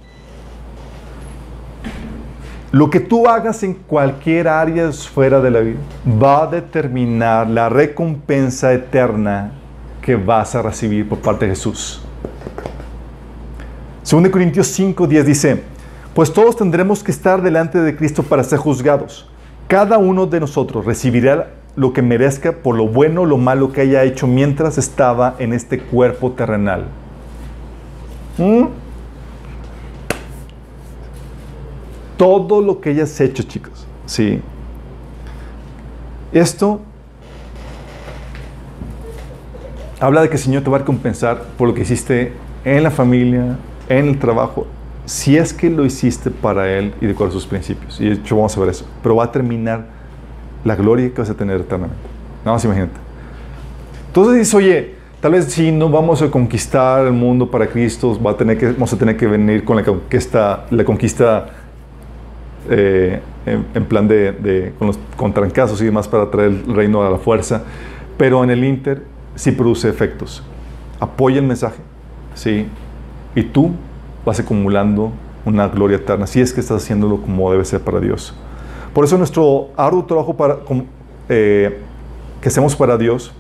[2.72, 5.80] lo que tú hagas en cualquier área esfera de la vida
[6.22, 9.52] va a determinar la recompensa eterna
[10.02, 12.02] que vas a recibir por parte de Jesús.
[14.10, 15.64] 2 Corintios 5, 10 dice,
[16.14, 19.30] pues todos tendremos que estar delante de Cristo para ser juzgados.
[19.68, 23.82] Cada uno de nosotros recibirá lo que merezca por lo bueno o lo malo que
[23.82, 26.86] haya hecho mientras estaba en este cuerpo terrenal.
[28.38, 28.66] ¿Mm?
[32.22, 33.88] todo lo que hayas hecho, chicos.
[34.06, 34.40] Sí.
[36.32, 36.82] Esto
[40.00, 42.34] habla de que el Señor te va a recompensar por lo que hiciste
[42.64, 43.58] en la familia,
[43.90, 44.68] en el trabajo,
[45.06, 48.00] si es que lo hiciste para Él y de acuerdo a sus principios.
[48.00, 48.86] Y de hecho vamos a ver eso.
[49.02, 49.86] Pero va a terminar
[50.64, 52.04] la gloria que vas a tener eternamente.
[52.46, 52.94] Nada más imagínate.
[54.08, 58.32] Entonces dices, oye, tal vez si no vamos a conquistar el mundo para Cristo, va
[58.32, 61.48] a tener que, vamos a tener que venir con la conquista, la conquista
[62.70, 67.10] eh, en, plan de, con, los, con trancazos y demás para traer el reino a
[67.10, 67.64] la fuerza,
[68.18, 69.04] pero en el Inter
[69.36, 70.44] sí produce efectos.
[71.00, 71.80] Apoya el mensaje,
[72.36, 72.68] ¿sí?
[73.34, 73.72] Y tú
[74.26, 75.12] vas acumulando
[75.46, 78.34] una gloria eterna, si es que estás haciéndolo como debe ser para Dios.
[78.94, 80.58] Por eso nuestro arduo trabajo para,
[81.30, 81.80] eh,
[82.42, 83.34] que hacemos para Dios,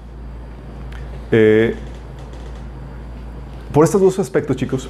[1.31, 1.75] eh,
[3.71, 4.89] por estos dos aspectos, chicos,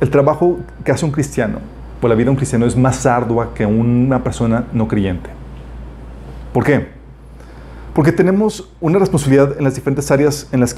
[0.00, 1.58] el trabajo que hace un cristiano
[2.00, 5.30] pues la vida de un cristiano es más ardua que una persona no creyente.
[6.52, 6.88] ¿Por qué?
[7.94, 10.74] Porque tenemos una responsabilidad en las diferentes áreas en las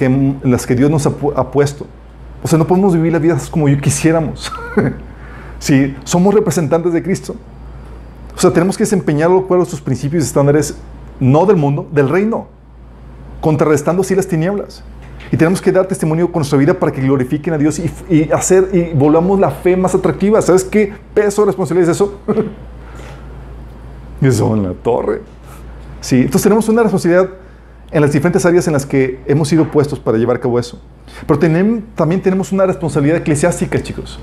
[0.66, 1.86] que Dios nos ha, puesto.
[2.42, 4.52] O sea, no podemos vivir la vida como yo quisiéramos.
[5.58, 7.36] si somos representantes de Cristo.
[8.34, 10.76] O sea, tenemos que desempeñar de acuerdo sus principios y estándares,
[11.20, 12.48] no del mundo, del reino,
[13.40, 14.82] contrarrestando así las tinieblas.
[15.30, 18.70] Y tenemos que dar testimonio con nuestra vida para que glorifiquen a Dios y, hacer
[18.72, 20.40] y volvamos la fe más atractiva.
[20.42, 22.18] ¿Sabes qué peso, responsabilidad es eso?
[24.22, 25.20] eso en la torre.
[26.00, 27.28] Sí, entonces tenemos una responsabilidad
[27.92, 30.80] en las diferentes áreas en las que hemos sido puestos para llevar a cabo eso.
[31.26, 34.20] Pero también tenemos una responsabilidad eclesiástica, chicos.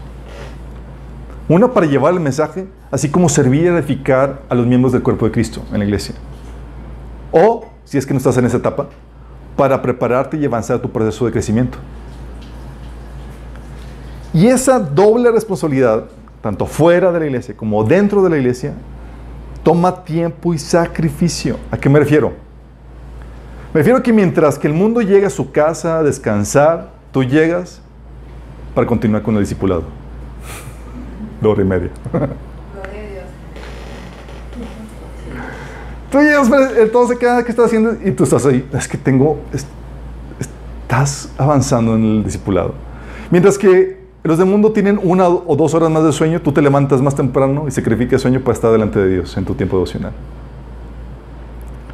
[1.50, 5.26] Una para llevar el mensaje, así como servir y edificar a los miembros del cuerpo
[5.26, 6.16] de Cristo en la iglesia.
[7.32, 8.88] O, si es que no estás en esa etapa,
[9.56, 11.78] para prepararte y avanzar tu proceso de crecimiento.
[14.34, 16.06] Y esa doble responsabilidad,
[16.42, 18.74] tanto fuera de la iglesia como dentro de la iglesia,
[19.64, 21.58] toma tiempo y sacrificio.
[21.72, 22.47] ¿A qué me refiero?
[23.78, 27.24] Me refiero a que mientras que el mundo llega a su casa a descansar, tú
[27.24, 27.80] llegas
[28.74, 29.84] para continuar con el discipulado.
[31.40, 31.92] Dos y media.
[36.10, 36.50] Tú llegas,
[37.20, 37.96] queda, ¿qué estás haciendo?
[38.04, 38.68] Y tú estás ahí.
[38.74, 39.42] Es que tengo,
[40.40, 42.74] estás avanzando en el discipulado.
[43.30, 46.64] Mientras que los del mundo tienen una o dos horas más de sueño, tú te
[46.64, 50.14] levantas más temprano y sacrificas sueño para estar delante de Dios en tu tiempo devocional.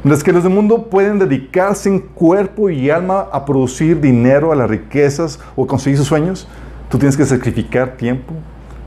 [0.04, 4.54] Mientras que los del mundo pueden dedicarse en cuerpo y alma a producir dinero, a
[4.54, 6.46] las riquezas o conseguir sus sueños,
[6.90, 8.34] tú tienes que sacrificar tiempo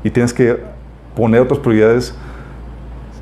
[0.03, 0.57] y tienes que
[1.15, 2.13] poner otras prioridades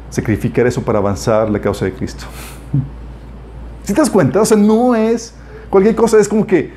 [0.09, 2.25] sacrificar eso para avanzar la causa de Cristo.
[3.83, 5.35] Si te das cuenta, o sea, no es
[5.69, 6.71] cualquier cosa, es como que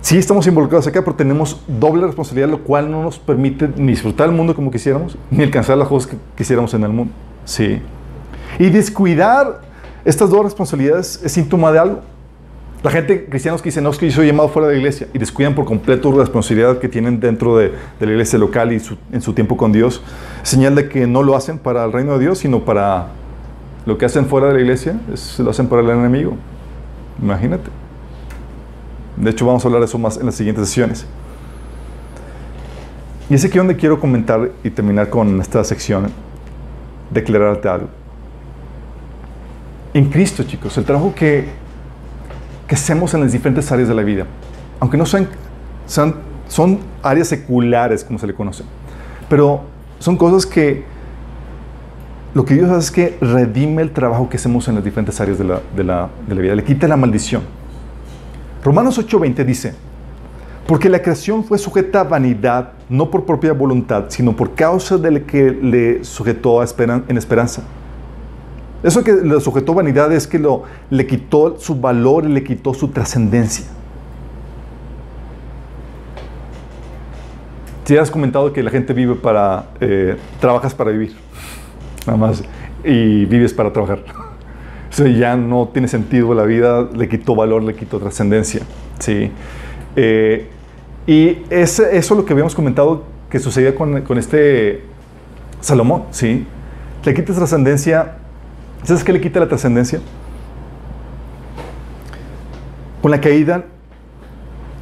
[0.00, 4.28] sí estamos involucrados acá, pero tenemos doble responsabilidad, lo cual no nos permite ni disfrutar
[4.28, 7.12] el mundo como quisiéramos, ni alcanzar las cosas que quisiéramos en el mundo.
[7.44, 7.80] Sí.
[8.58, 9.60] Y descuidar
[10.04, 12.00] estas dos responsabilidades es síntoma de algo.
[12.82, 15.08] La gente, cristianos que dicen, no, es que yo soy llamado fuera de la iglesia
[15.14, 19.22] y descuidan por completo la responsabilidad que tienen dentro de, la iglesia local y en
[19.22, 20.02] su tiempo con Dios,
[20.42, 23.06] señal de que no lo hacen para el reino de Dios, sino para
[23.86, 26.36] lo que hacen fuera de la iglesia, es, lo hacen para el enemigo.
[27.22, 27.70] Imagínate.
[29.16, 31.06] De hecho, vamos a hablar de eso más en las siguientes sesiones.
[33.30, 36.08] Y es aquí donde quiero comentar y terminar con esta sección,
[37.10, 38.03] declararte algo.
[39.94, 41.64] En Cristo, chicos, el trabajo que
[42.66, 44.26] que hacemos en las diferentes áreas de la vida.
[44.80, 45.28] Aunque no sean,
[46.48, 48.64] son áreas seculares, como se le conoce.
[49.28, 49.62] Pero
[49.98, 50.84] son cosas que
[52.32, 55.38] lo que Dios hace es que redime el trabajo que hacemos en las diferentes áreas
[55.38, 57.42] de la, de la, de la vida, le quita la maldición.
[58.64, 59.74] Romanos 8:20 dice,
[60.66, 65.10] porque la creación fue sujeta a vanidad, no por propia voluntad, sino por causa de
[65.10, 66.66] lo que le sujetó a
[67.08, 67.62] en esperanza.
[68.84, 72.74] Eso que le sujetó vanidad es que lo, le quitó su valor y le quitó
[72.74, 73.64] su trascendencia.
[77.84, 81.16] Si has comentado que la gente vive para, eh, trabajas para vivir,
[82.06, 82.44] nada más,
[82.84, 84.00] y vives para trabajar.
[84.92, 88.60] Eso ya no tiene sentido la vida, le quitó valor, le quitó trascendencia.
[88.98, 89.30] ¿sí?
[89.96, 90.46] Eh,
[91.06, 94.82] y eso es lo que habíamos comentado que sucedía con, con este
[95.60, 96.04] Salomón.
[96.10, 96.46] ¿sí?
[97.04, 98.18] Le quita trascendencia
[98.84, 100.00] ¿Sabes qué le quita la trascendencia?
[103.00, 103.64] Con la caída,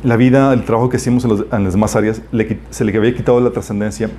[0.02, 2.20] la vida, el trabajo que hicimos en, las demás áreas,
[2.70, 4.10] se le había quitado la trascendencia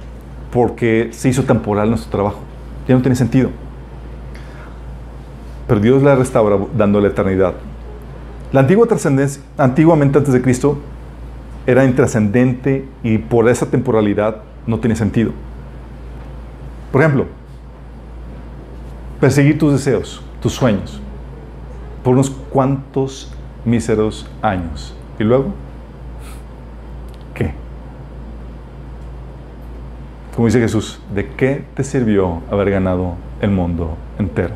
[0.51, 2.39] porque se hizo temporal nuestro trabajo.
[2.88, 3.49] Ya no tiene sentido.
[5.67, 7.53] Pero Dios la restaura dando la eternidad.
[8.53, 10.77] La antigua trascendencia, antiguamente antes de Cristo,
[11.67, 15.31] era intrascendente y por esa temporalidad no tiene sentido.
[16.91, 17.25] Por ejemplo,
[19.24, 20.99] perseguir tus deseos, tus sueños,
[22.03, 24.93] por unos cuantos míseros años.
[25.17, 25.53] ¿Y luego?
[27.34, 27.53] ¿Qué?
[30.36, 34.55] Como dice Jesús, ¿de qué te sirvió haber ganado el mundo entero?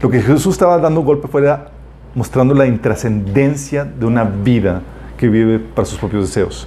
[0.00, 1.68] Lo que Jesús estaba dando golpe fuera
[2.14, 4.80] mostrando la intrascendencia de una vida
[5.18, 6.66] que vive para sus propios deseos.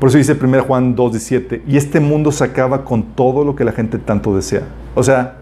[0.00, 3.62] Por eso dice 1 Juan 2.17, y este mundo se acaba con todo lo que
[3.62, 4.64] la gente tanto desea.
[4.96, 5.36] O sea,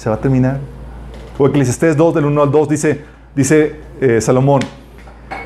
[0.00, 0.58] se va a terminar.
[1.38, 3.04] O Eclesiastés 2, del 1 al 2, dice,
[3.36, 4.62] dice eh, Salomón,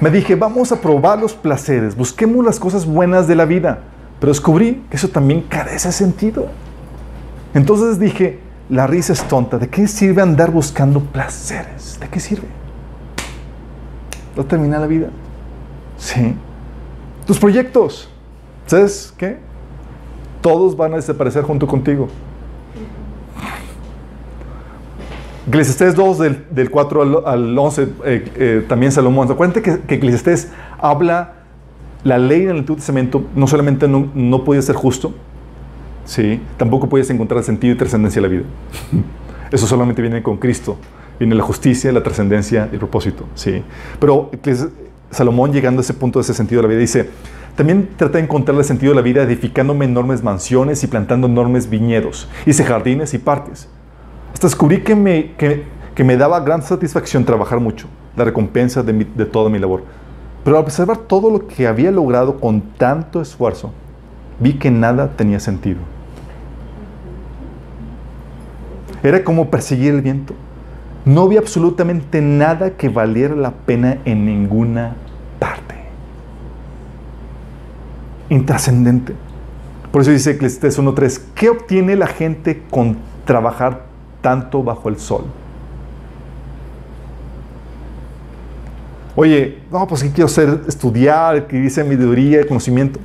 [0.00, 3.80] me dije, vamos a probar los placeres, busquemos las cosas buenas de la vida,
[4.20, 6.46] pero descubrí que eso también carece de sentido.
[7.52, 8.38] Entonces dije,
[8.68, 11.98] la risa es tonta, ¿de qué sirve andar buscando placeres?
[11.98, 12.46] ¿De qué sirve?
[14.36, 15.08] ¿No termina la vida?
[15.98, 16.36] Sí.
[17.26, 18.08] Tus proyectos,
[18.66, 19.38] ¿sabes qué?
[20.40, 22.08] Todos van a desaparecer junto contigo.
[25.48, 27.88] Eclesiastés 2 del, del 4 al, 11, eh,
[28.36, 29.30] eh, también Salomón.
[29.30, 31.44] Acuérdense que, que Eclesiastés habla
[32.04, 35.14] la ley en el Antiguo Testamento no solamente no, no podía ser justo,
[36.04, 36.40] ¿sí?
[36.56, 38.44] tampoco podías encontrar sentido y trascendencia en la vida.
[39.50, 40.76] Eso solamente viene con Cristo.
[41.18, 43.24] Viene la justicia, la trascendencia y el propósito.
[43.34, 43.62] ¿sí?
[44.00, 44.30] Pero
[45.10, 47.08] Salomón, llegando a ese punto de ese sentido de la vida, dice,
[47.54, 51.70] también trata de encontrar el sentido de la vida edificándome enormes mansiones y plantando enormes
[51.70, 52.28] viñedos.
[52.46, 53.68] Hice jardines y parques.
[54.34, 59.24] Hasta descubrí que me, que, me daba gran satisfacción trabajar mucho, la recompensa de, de
[59.24, 59.84] toda mi labor.
[60.42, 63.72] Pero al observar todo lo que había logrado con tanto esfuerzo,
[64.40, 65.78] vi que nada tenía sentido.
[69.04, 70.34] Era como perseguir el viento.
[71.04, 74.96] No había absolutamente nada que valiera la pena en ninguna
[75.38, 75.76] parte.
[78.30, 79.14] Intrascendente.
[79.92, 83.93] Por eso dice Eclesiastes 1.3, ¿qué obtiene la gente con trabajar
[84.24, 85.24] tanto bajo el sol?
[89.14, 90.62] Oye, no, pues ¿qué quiero hacer?
[90.66, 92.98] Estudiar, que dice sabiduría, conocimiento.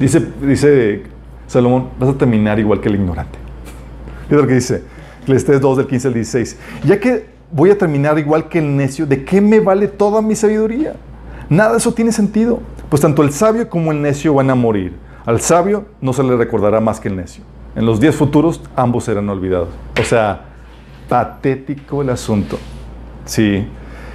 [0.00, 1.02] Dice, dice
[1.46, 3.38] Salomón, vas a terminar igual que el ignorante.
[4.30, 4.82] Es lo que dice,
[5.22, 6.56] Eclesiastes 2 del 15 al 16.
[6.84, 10.34] Ya que voy a terminar igual que el necio, ¿de qué me vale toda mi
[10.34, 10.94] sabiduría?
[11.50, 12.60] Nada de eso tiene sentido.
[12.88, 14.94] Pues tanto el sabio como el necio van a morir.
[15.26, 17.44] Al sabio no se le recordará más que el necio.
[17.78, 19.68] En los días futuros ambos serán olvidados.
[20.00, 20.46] O sea,
[21.08, 22.58] patético el asunto.
[23.24, 23.68] Sí.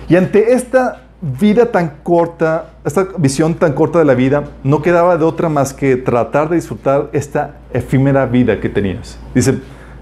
[0.10, 5.16] Y ante esta vida tan corta, esta visión tan corta de la vida, no quedaba
[5.16, 9.18] de otra más que tratar de disfrutar esta efímera vida que tenías.
[9.34, 9.60] Dice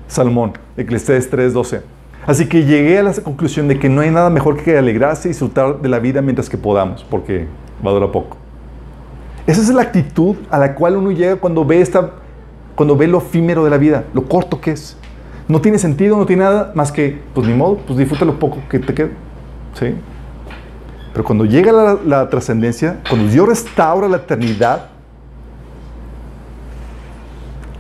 [0.08, 1.82] Salmón, Eclesiastes 3:12.
[2.26, 5.34] Así que llegué a la conclusión de que no hay nada mejor que alegrarse y
[5.34, 7.46] disfrutar de la vida mientras que podamos, porque
[7.86, 8.38] va a durar poco.
[9.46, 12.10] Esa es la actitud a la cual uno llega cuando ve, esta,
[12.76, 14.98] cuando ve lo efímero de la vida, lo corto que es.
[15.48, 18.60] No tiene sentido, no tiene nada más que, pues ni modo, pues disfruta lo poco
[18.70, 19.10] que te queda.
[19.74, 19.94] ¿Sí?
[21.12, 24.92] Pero cuando llega la, la trascendencia, cuando Dios restaura la eternidad,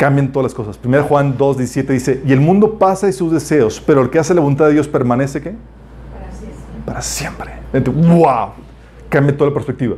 [0.01, 0.79] cambian todas las cosas.
[0.83, 4.17] 1 Juan 2, 17 dice, y el mundo pasa y sus deseos, pero el que
[4.17, 5.53] hace la voluntad de Dios permanece, ¿qué?
[6.85, 7.53] Para siempre.
[7.71, 8.15] Para siempre.
[8.17, 8.49] ¡Wow!
[9.09, 9.95] Cambia toda la perspectiva.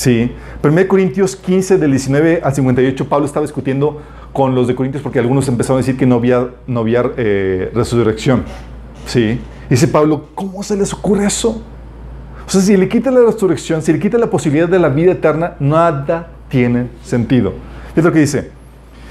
[0.00, 0.32] Sí.
[0.62, 4.00] 1 Corintios 15, del 19 al 58, Pablo estaba discutiendo
[4.32, 7.70] con los de Corintios porque algunos empezaron a decir que no había, no había eh,
[7.74, 8.44] resurrección.
[9.04, 9.38] Sí.
[9.68, 11.62] Dice Pablo, ¿cómo se les ocurre eso?
[12.46, 15.12] O sea, si le quita la resurrección, si le quita la posibilidad de la vida
[15.12, 17.52] eterna, nada tiene sentido.
[17.94, 18.52] Es lo que dice.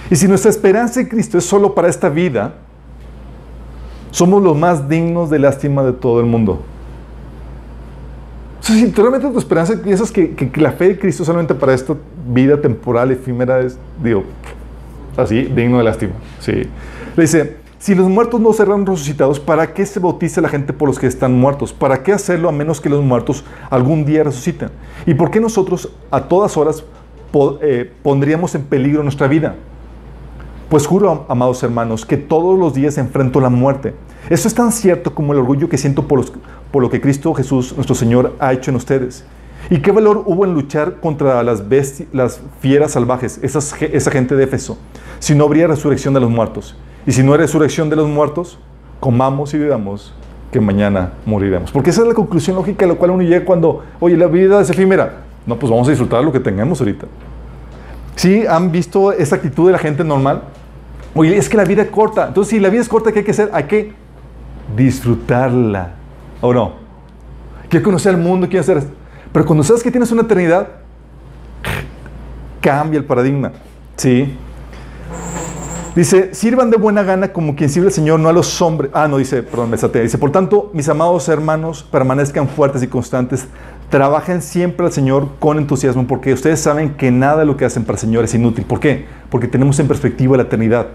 [0.10, 2.56] Y si nuestra esperanza en Cristo es solo para esta vida,
[4.10, 6.64] somos los más dignos de lástima de todo el mundo.
[8.70, 11.96] Sea, si realmente tu esperanza piensas que, la fe de Cristo solamente para esta
[12.28, 14.24] vida temporal, efímera, es, digo,
[15.18, 16.14] así, digno de lástima.
[16.40, 16.52] Sí.
[17.16, 20.88] Le dice, si los muertos no serán resucitados, ¿para qué se bautiza la gente por
[20.88, 21.74] los que están muertos?
[21.74, 24.70] ¿Para qué hacerlo a menos que los muertos algún día resuciten?
[25.08, 26.84] ¿Y por qué nosotros a todas horas
[27.62, 29.56] eh, pondríamos en peligro nuestra vida?
[30.70, 33.96] Pues juro, amados hermanos, que todos los días enfrento la muerte.
[34.30, 36.24] Eso es tan cierto como el orgullo que siento por,
[36.72, 39.26] por lo que Cristo Jesús, nuestro Señor, ha hecho en ustedes.
[39.70, 41.64] ¿Y qué valor hubo en luchar contra las,
[42.14, 44.78] las fieras salvajes, esas, esa gente de Éfeso,
[45.20, 46.76] si no habría resurrección de los muertos?
[47.06, 48.60] Y si no hay resurrección de los muertos,
[49.00, 50.14] comamos y vivamos,
[50.52, 51.72] que mañana moriremos.
[51.72, 54.62] Porque esa es la conclusión lógica a la cual uno llega cuando, oye, la vida
[54.62, 55.24] es efímera.
[55.46, 57.08] No, pues vamos a disfrutar lo que tengamos ahorita.
[58.16, 60.44] ¿Sí han visto esa actitud de la gente normal?
[61.14, 62.28] Oye, es que la vida es corta.
[62.28, 63.50] Entonces, si la vida es corta, ¿qué hay que hacer?
[63.54, 63.94] Hay que
[64.76, 65.94] disfrutarla.
[66.42, 66.74] ¿O no?
[67.70, 68.84] Quiero conocer el mundo, quiero hacer.
[69.32, 70.68] Pero cuando sabes que tienes una eternidad,
[72.62, 73.52] cambia el paradigma.
[73.96, 74.38] ¿Sí?
[75.96, 78.92] Dice, sirvan de buena gana como quien sirve al Señor, no a los hombres.
[78.94, 80.02] Ah, no, dice, perdón, me saté.
[80.02, 83.48] Dice, por tanto, mis amados hermanos, permanezcan fuertes y constantes.
[83.90, 87.84] Trabajen siempre al Señor con entusiasmo, porque ustedes saben que nada de lo que hacen
[87.84, 88.66] para el Señor es inútil.
[88.66, 89.06] ¿Por qué?
[89.30, 90.88] Porque tenemos en perspectiva la eternidad.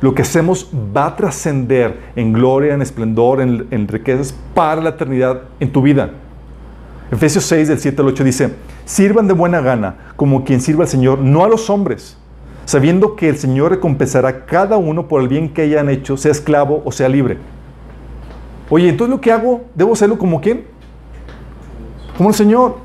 [0.00, 5.42] Lo que hacemos va a trascender en gloria, en esplendor, en, riquezas para la eternidad
[5.58, 6.10] en tu vida.
[7.10, 10.88] Efesios 6, del 7 al 8 dice, sirvan de buena gana como quien sirva al
[10.88, 12.16] Señor, no a los hombres,
[12.64, 16.32] sabiendo que el Señor recompensará a cada uno por el bien que hayan hecho, sea
[16.32, 17.38] esclavo o sea libre.
[18.70, 20.78] Oye, entonces lo que hago, ¿debo hacerlo como quién?
[22.18, 22.76] como el Señor.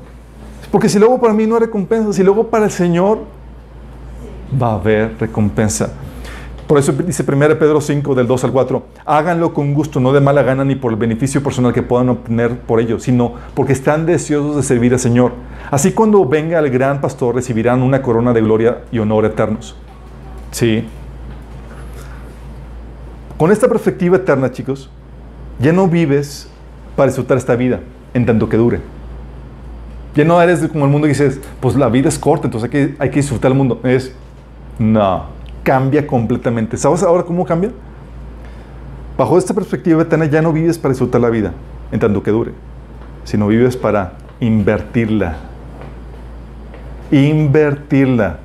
[0.70, 3.18] Porque si luego para mí no hay recompensa, si luego para el Señor
[4.60, 5.92] va a haber recompensa.
[6.66, 10.20] Por eso dice 1 Pedro 5, del 2 al 4, háganlo con gusto, no de
[10.20, 14.06] mala gana ni por el beneficio personal que puedan obtener por ello, sino porque están
[14.06, 15.32] deseosos de servir al Señor.
[15.70, 19.76] Así cuando venga el gran pastor recibirán una corona de gloria y honor eternos.
[20.52, 20.86] Sí.
[23.36, 24.88] Con esta perspectiva eterna, chicos,
[25.58, 26.48] ya no vives
[26.96, 27.80] para disfrutar esta vida
[28.14, 28.80] en tanto que dure.
[30.14, 32.70] Ya no eres como el mundo y dices, pues la vida es corta, entonces hay
[32.70, 33.80] que, hay que disfrutar el mundo.
[33.82, 34.14] Es,
[34.78, 35.33] no,
[35.64, 36.76] cambia completamente.
[36.76, 37.72] ¿Sabes ahora cómo cambia?
[39.18, 41.52] Bajo esta perspectiva eterna ya no vives para disfrutar la vida,
[41.90, 42.52] en tanto que dure,
[43.24, 45.36] sino vives para invertirla.
[47.10, 48.38] Invertirla.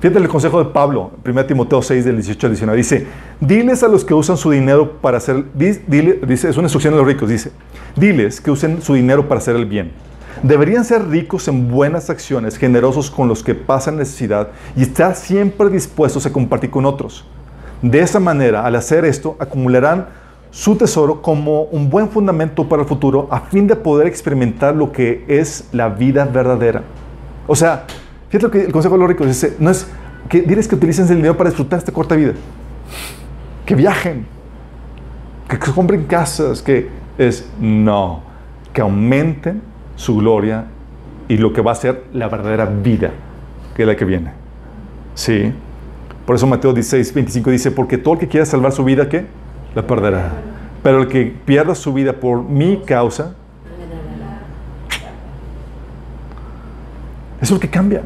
[0.00, 2.76] Fíjate el consejo de Pablo, 1 Timoteo 6, del 18 al 19.
[2.76, 3.06] Dice,
[3.40, 7.06] diles a los que usan su dinero para hacer, dice, es una instrucción de los
[7.06, 7.52] ricos, dice,
[7.96, 9.92] diles que usen su dinero para hacer el bien.
[10.44, 15.70] Deberían ser ricos en buenas acciones, generosos con los que pasan necesidad y estar siempre
[15.70, 17.24] dispuestos a compartir con otros.
[17.80, 20.06] De esa manera, al hacer esto, acumularán
[20.50, 24.92] su tesoro como un buen fundamento para el futuro a fin de poder experimentar lo
[24.92, 26.82] que es la vida verdadera.
[27.46, 27.86] O sea,
[28.28, 29.86] fíjate lo que el consejo de los ricos dice, no es
[30.28, 32.34] que diles que utilicen el dinero para disfrutar esta corta vida.
[33.64, 34.26] Que viajen,
[35.48, 38.20] que compren casas, que es no,
[38.74, 40.66] que aumenten su gloria
[41.28, 43.10] y lo que va a ser la verdadera vida,
[43.74, 44.32] que es la que viene.
[45.14, 45.52] Sí.
[46.26, 49.26] Por eso Mateo 16, 25 dice, porque todo el que quiera salvar su vida, ¿qué?
[49.74, 50.32] La perderá.
[50.82, 53.34] Pero el que pierda su vida por mi causa,
[57.40, 58.02] eso es lo que cambia.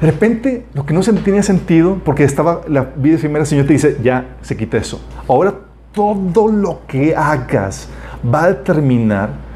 [0.00, 3.72] De repente, lo que no tenía sentido, porque estaba la vida efímera, el Señor te
[3.72, 5.00] dice, ya se quita eso.
[5.26, 5.54] Ahora
[5.92, 7.88] todo lo que hagas
[8.24, 9.47] va a determinar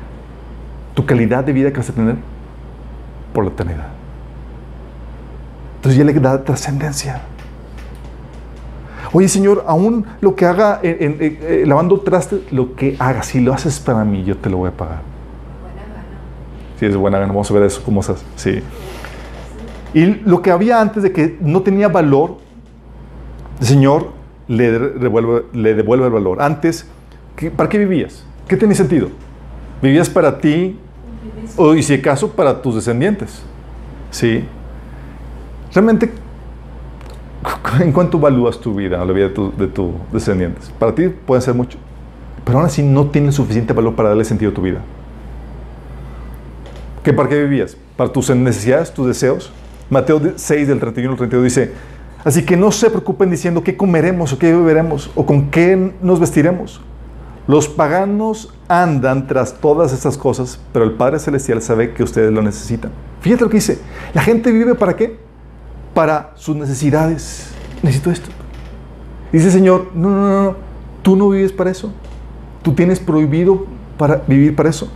[0.94, 2.16] tu calidad de vida que vas a tener
[3.32, 3.88] por la eternidad.
[5.76, 7.22] Entonces ya le da trascendencia.
[9.12, 13.52] Oye, Señor, aún lo que haga en, eh, lavando traste, lo que haga, si lo
[13.52, 15.00] haces para mí, yo te lo voy a pagar.
[15.60, 16.18] Buena gana.
[16.78, 17.32] Sí, es buena gana.
[17.32, 18.62] Vamos a ver eso, cómo se Sí.
[19.92, 22.38] Y lo que había antes de que no tenía valor,
[23.60, 24.12] el Señor
[24.48, 26.40] le devuelve, le devuelve el valor.
[26.40, 26.86] Antes,
[27.56, 28.24] ¿para qué vivías?
[28.48, 29.08] ¿Qué tenía sentido?
[29.82, 30.78] ¿Vivías para ti
[31.56, 33.42] o, y si acaso, para tus descendientes?
[34.10, 34.44] Sí.
[35.74, 36.10] Realmente,
[37.80, 40.70] ¿En cuánto evalúas tu vida o la vida de, tus descendientes?
[40.78, 41.78] Para ti puede ser mucho,
[42.44, 44.80] pero aún así no tiene suficiente valor para darle sentido a tu vida.
[47.02, 47.76] ¿Qué, ¿Para qué vivías?
[47.96, 49.52] ¿Para tus necesidades, tus deseos?
[49.90, 51.72] Mateo 6 del 31 al 32 dice,
[52.24, 56.20] así que no se preocupen diciendo qué comeremos o qué beberemos o con qué nos
[56.20, 56.80] vestiremos.
[57.46, 62.42] Los paganos andan tras todas estas cosas, pero el Padre Celestial sabe que ustedes lo
[62.42, 62.92] necesitan.
[63.20, 63.78] Fíjate lo que dice,
[64.14, 65.18] la gente vive para qué?
[65.94, 67.50] para sus necesidades.
[67.82, 68.30] Necesito esto.
[69.32, 70.56] Dice el Señor, no, no, no, no,
[71.02, 71.92] tú no vives para eso.
[72.62, 73.66] Tú tienes prohibido
[73.98, 74.90] para vivir para eso.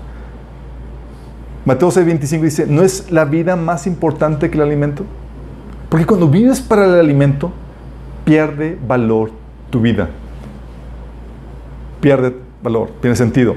[1.64, 5.05] Mateo 6:25 dice, ¿no es la vida más importante que el alimento?
[5.88, 7.51] Porque cuando vives para el alimento,
[8.24, 9.30] pierde valor
[9.70, 10.11] tu vida.
[12.07, 13.57] Pierde valor, tiene sentido.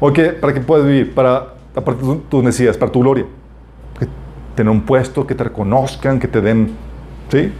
[0.00, 1.14] ¿O ¿Para qué puedes vivir?
[1.14, 3.26] Para, de tus necesidades, para tu gloria
[4.56, 6.72] tener un puesto, que te reconozcan, que te den.
[7.30, 7.52] ¿Sí?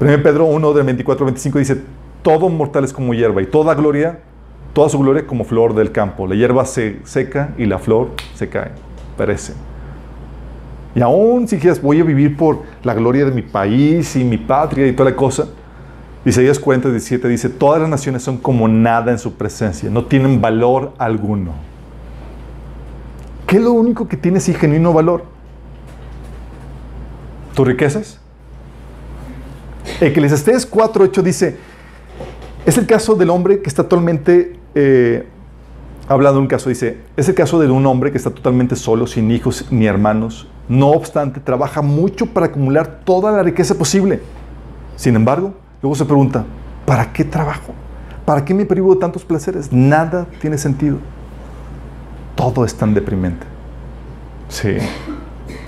[0.00, 1.82] 1 Pedro 1, del 24 25 dice:
[2.22, 4.20] Todo mortal es como hierba y toda gloria,
[4.72, 6.26] toda su gloria como flor del campo.
[6.26, 8.70] La hierba se seca y la flor se cae,
[9.18, 9.52] perece.
[10.94, 14.38] Y aún si quieres, voy a vivir por la gloria de mi país y mi
[14.38, 15.48] patria y toda la cosa.
[16.28, 20.40] Isaías 40, 17 dice: Todas las naciones son como nada en su presencia, no tienen
[20.40, 21.52] valor alguno.
[23.46, 25.38] ¿Qué es lo único que tiene ese genuino valor?
[27.58, 28.20] tus riquezas?
[30.00, 31.56] Eclesiastés 4.8 dice,
[32.64, 35.26] es el caso del hombre que está totalmente, eh,
[36.06, 39.08] hablando de un caso, dice, es el caso de un hombre que está totalmente solo,
[39.08, 40.46] sin hijos ni hermanos.
[40.68, 44.20] No obstante, trabaja mucho para acumular toda la riqueza posible.
[44.94, 46.44] Sin embargo, luego se pregunta,
[46.86, 47.72] ¿para qué trabajo?
[48.24, 49.72] ¿Para qué me privo de tantos placeres?
[49.72, 50.98] Nada tiene sentido.
[52.34, 53.46] Todo es tan deprimente.
[54.48, 54.76] Sí.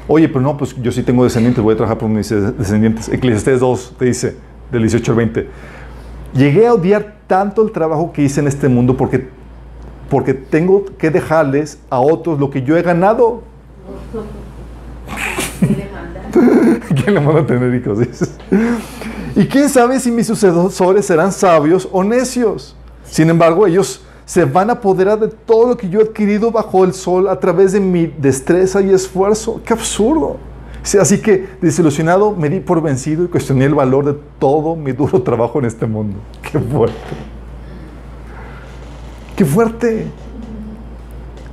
[0.07, 3.09] Oye, pero no, pues yo sí tengo descendientes, voy a trabajar por mis descendientes.
[3.09, 4.37] Eclesiastes 2 te dice,
[4.71, 5.49] del 18 al 20.
[6.35, 9.29] Llegué a odiar tanto el trabajo que hice en este mundo porque,
[10.09, 13.43] porque tengo que dejarles a otros lo que yo he ganado.
[16.95, 17.99] ¿Quién le manda a tener hijos?
[19.37, 22.77] Y quién sabe si mis sucesores serán sabios o necios.
[23.05, 26.85] Sin embargo, ellos se van a apoderar de todo lo que yo he adquirido bajo
[26.85, 29.61] el sol a través de mi destreza y esfuerzo.
[29.65, 30.37] ¡Qué absurdo!
[31.01, 35.23] Así que, desilusionado, me di por vencido y cuestioné el valor de todo mi duro
[35.23, 36.17] trabajo en este mundo.
[36.43, 36.95] ¡Qué fuerte!
[39.37, 40.07] ¡Qué fuerte!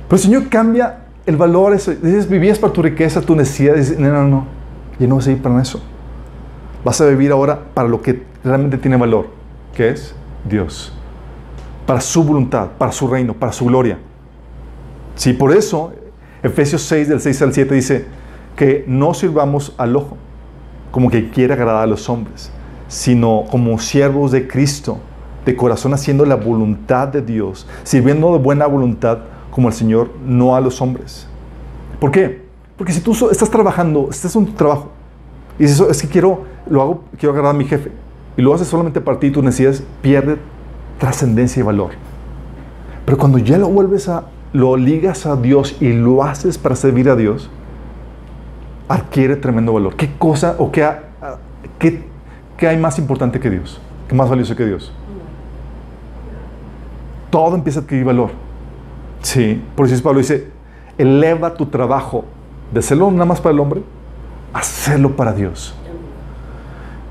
[0.08, 1.74] Pero el Señor cambia el valor.
[1.74, 1.90] Eso.
[1.90, 3.74] Dices, vivías para tu riqueza, tu necesidad.
[3.74, 4.46] Dices, no, no, no.
[4.98, 5.80] Yo no vas a vivir para eso.
[6.84, 9.28] Vas a vivir ahora para lo que realmente tiene valor,
[9.74, 10.14] que es
[10.48, 10.92] Dios
[11.88, 13.98] para su voluntad, para su reino, para su gloria.
[15.14, 15.90] Sí, por eso
[16.42, 18.04] Efesios 6, del 6 al 7 dice
[18.56, 20.18] que no sirvamos al ojo
[20.90, 22.50] como que quiera agradar a los hombres,
[22.88, 24.98] sino como siervos de Cristo,
[25.46, 30.54] de corazón haciendo la voluntad de Dios, sirviendo de buena voluntad como el Señor, no
[30.54, 31.26] a los hombres.
[31.98, 32.42] ¿Por qué?
[32.76, 34.90] Porque si tú estás trabajando, estás en tu trabajo,
[35.58, 37.92] y dices, es que quiero, lo hago, quiero agradar a mi jefe,
[38.36, 40.38] y lo haces solamente para ti, tus necesidades, pierde
[40.98, 41.90] trascendencia y valor.
[43.04, 47.08] Pero cuando ya lo vuelves a, lo ligas a Dios y lo haces para servir
[47.08, 47.50] a Dios,
[48.88, 49.96] adquiere tremendo valor.
[49.96, 50.88] ¿Qué cosa o qué,
[51.78, 52.04] qué,
[52.56, 53.80] qué hay más importante que Dios?
[54.08, 54.92] ¿Qué más valioso que Dios?
[57.30, 58.30] Todo empieza a adquirir valor.
[59.22, 60.48] Sí, por eso Pablo dice,
[60.96, 62.24] eleva tu trabajo
[62.72, 63.82] de hacerlo nada más para el hombre,
[64.52, 65.74] hacerlo para Dios.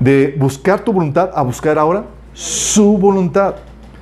[0.00, 3.56] De buscar tu voluntad a buscar ahora su voluntad.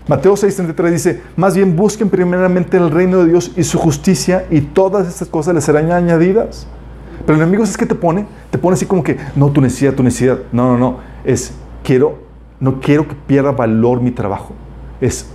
[0.08, 4.60] Mateo 6:33 dice, más bien busquen primeramente el reino de Dios y su justicia y
[4.60, 6.66] todas estas cosas les serán añadidas.
[7.24, 9.94] Pero el enemigo es que te pone, te pone así como que, no, tu necesidad,
[9.94, 10.38] tu necesidad.
[10.52, 10.98] No, no, no.
[11.24, 12.18] Es, quiero,
[12.60, 14.52] no quiero que pierda valor mi trabajo.
[15.00, 15.26] Es,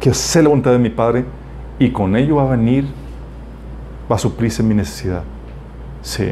[0.00, 1.26] que sé la voluntad de mi Padre
[1.78, 2.86] y con ello va a venir,
[4.10, 5.22] va a suplirse mi necesidad.
[6.02, 6.30] Sí.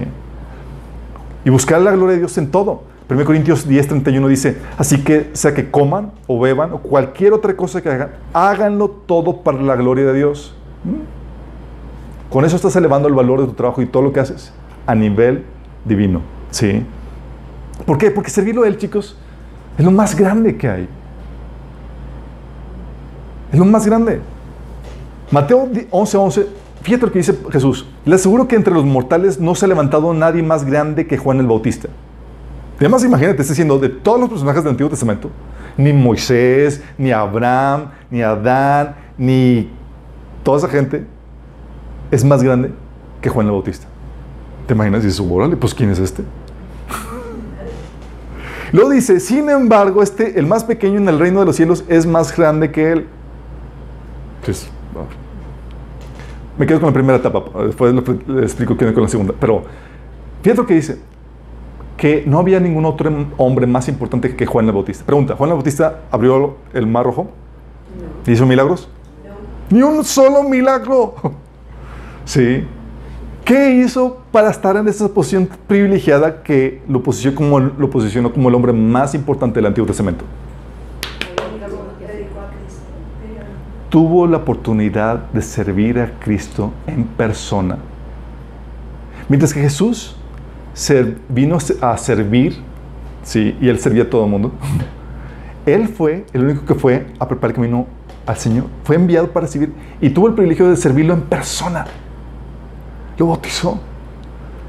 [1.45, 2.83] Y buscar la gloria de Dios en todo.
[3.11, 7.57] 1 Corintios 10, 31 dice, así que sea que coman o beban o cualquier otra
[7.57, 10.55] cosa que hagan, háganlo todo para la gloria de Dios.
[10.85, 12.31] ¿Mm?
[12.31, 14.53] Con eso estás elevando el valor de tu trabajo y todo lo que haces
[14.87, 15.45] a nivel
[15.87, 16.21] divino.
[16.51, 16.85] ¿Sí?
[17.87, 18.11] ¿Por qué?
[18.11, 19.17] Porque servirlo a Él, chicos,
[19.79, 20.89] es lo más grande que hay.
[23.51, 24.21] Es lo más grande.
[25.31, 26.47] Mateo 11:11, 11,
[26.83, 27.87] fíjate lo que dice Jesús.
[28.05, 31.39] Le aseguro que entre los mortales no se ha levantado nadie más grande que Juan
[31.41, 31.89] el Bautista.
[32.79, 35.31] Además, imagínate, está diciendo de todos los personajes del Antiguo Testamento,
[35.77, 39.71] ni Moisés, ni Abraham, ni Adán, ni
[40.45, 41.05] toda esa gente
[42.11, 42.71] es más grande
[43.21, 43.87] que Juan el Bautista.
[44.67, 45.03] ¿Te imaginas?
[45.03, 46.23] Y dices, órale, pues ¿quién es este?
[48.73, 52.07] Luego dice, sin embargo, este, el más pequeño en el reino de los cielos, es
[52.07, 53.07] más grande que él.
[54.45, 54.71] Pues,
[56.59, 57.95] me quedo con la primera etapa, después
[58.27, 59.35] le explico quién es con la segunda.
[59.39, 59.65] Pero
[60.43, 60.99] fíjate lo que dice,
[61.99, 65.05] que no había ningún otro hombre más importante que Juan el Bautista.
[65.05, 67.29] Pregunta, ¿Juan el Bautista abrió el mar rojo?
[68.25, 68.89] ¿Hizo milagros?
[69.69, 71.15] Ni un solo milagro.
[72.25, 72.65] sí.
[73.45, 78.49] ¿Qué hizo para estar en esa posición privilegiada que lo posicionó como, lo posicionó como
[78.49, 80.25] el hombre más importante del Antiguo Testamento?
[83.89, 87.79] Tuvo la oportunidad de servir a Cristo en persona.
[89.29, 90.18] Mientras que Jesús
[91.29, 92.57] vino a servir,
[93.23, 94.53] sí, y él servía a todo el mundo,
[95.67, 97.87] él fue el único que fue a preparar el camino
[98.27, 98.67] al Señor.
[98.85, 101.87] Fue enviado para servir y tuvo el privilegio de servirlo en persona.
[103.17, 103.81] Lo bautizó.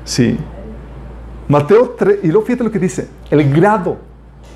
[0.03, 0.37] Sí.
[1.47, 3.97] Mateo 3, y luego fíjate lo que dice, el grado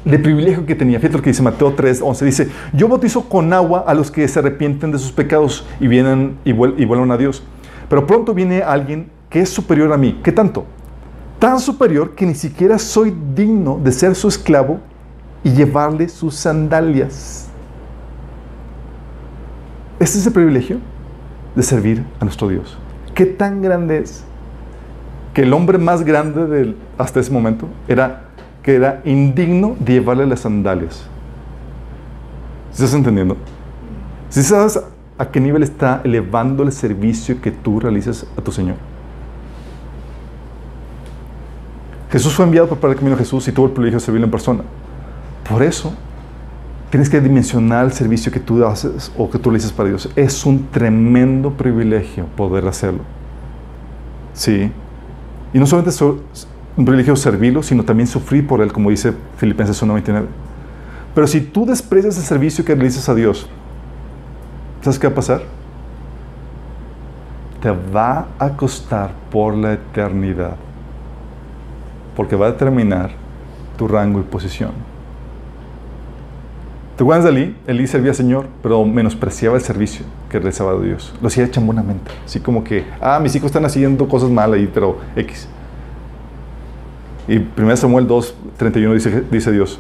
[0.06, 1.00] de privilegio que tenía.
[1.00, 2.26] Fíjate lo que dice Mateo 3, 11.
[2.26, 6.38] Dice, yo bautizo con agua a los que se arrepienten de sus pecados y vienen
[6.44, 7.44] y, y vuelven a Dios.
[7.90, 10.20] Pero pronto viene alguien que es superior a mí.
[10.24, 10.66] ¿Qué tanto?
[11.44, 14.80] Tan superior que ni siquiera soy digno de ser su esclavo
[15.44, 17.50] y llevarle sus sandalias.
[20.00, 20.78] Este es el privilegio
[21.54, 22.78] de servir a nuestro Dios.
[23.14, 24.24] ¿Qué tan grande es?
[25.34, 28.30] Que el hombre más grande del, hasta ese momento era
[28.62, 31.06] que era indigno de llevarle las sandalias.
[32.72, 33.36] ¿Estás entendiendo?
[34.30, 34.82] ¿Sí sabes
[35.18, 38.93] a qué nivel está elevando el servicio que tú realizas a tu Señor?
[42.14, 44.32] Jesús fue enviado para el camino de Jesús y tuvo el privilegio de servirlo en
[44.32, 44.62] persona.
[45.50, 45.92] Por eso,
[46.92, 50.08] tienes que dimensionar el servicio que tú haces o que tú le dices para Dios.
[50.16, 53.00] Es un tremendo privilegio poder hacerlo.
[54.36, 54.72] Sí.
[55.56, 56.02] Y no solamente es
[56.78, 60.26] un privilegio servirlo, sino también sufrir por él, como dice Filipenses 1.29.
[61.16, 63.50] Pero si tú desprecias el servicio que realizas a Dios,
[64.84, 65.42] ¿sabes qué va a pasar?
[67.60, 70.58] Te va a costar por la eternidad.
[72.16, 73.12] Porque va a determinar
[73.78, 74.72] tu rango y posición.
[76.96, 77.56] ¿Te acuerdas de Elí?
[77.66, 81.14] Elí servía al Señor, pero menospreciaba el servicio que realizaba Dios.
[81.22, 82.12] Lo hacía chambonamente.
[82.24, 85.48] Así como que, ah, mis hijos están haciendo cosas malas ahí, pero X.
[87.28, 89.80] Y 1 Samuel 2, 31 dice, dice Dios,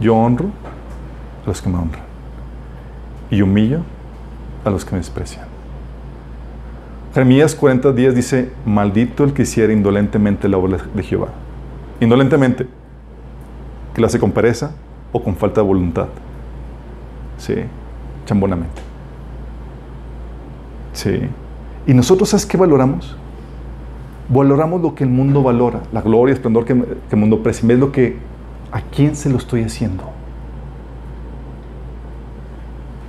[0.00, 0.46] yo honro
[1.44, 2.02] a los que me honran
[3.30, 3.82] y humillo
[4.64, 5.46] a los que me desprecian.
[7.14, 11.28] Jeremías 40, 10 dice, maldito el que hiciera indolentemente la obra de Jehová.
[12.00, 12.66] Indolentemente,
[13.94, 14.72] que lo hace con pereza
[15.12, 16.08] o con falta de voluntad.
[17.38, 17.54] Sí,
[18.26, 18.82] chambonamente.
[20.92, 21.20] Sí.
[21.86, 23.16] Y nosotros, ¿sabes qué valoramos?
[24.30, 27.80] valoramos lo que el mundo valora, la gloria, el esplendor que, el mundo presume, es
[27.80, 28.16] lo que,
[28.70, 30.04] ¿a quién se lo estoy haciendo?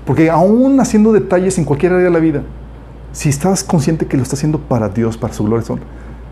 [0.05, 2.41] Porque aún haciendo detalles en cualquier área de la vida,
[3.11, 5.65] si estás consciente que lo está haciendo para Dios, para su gloria,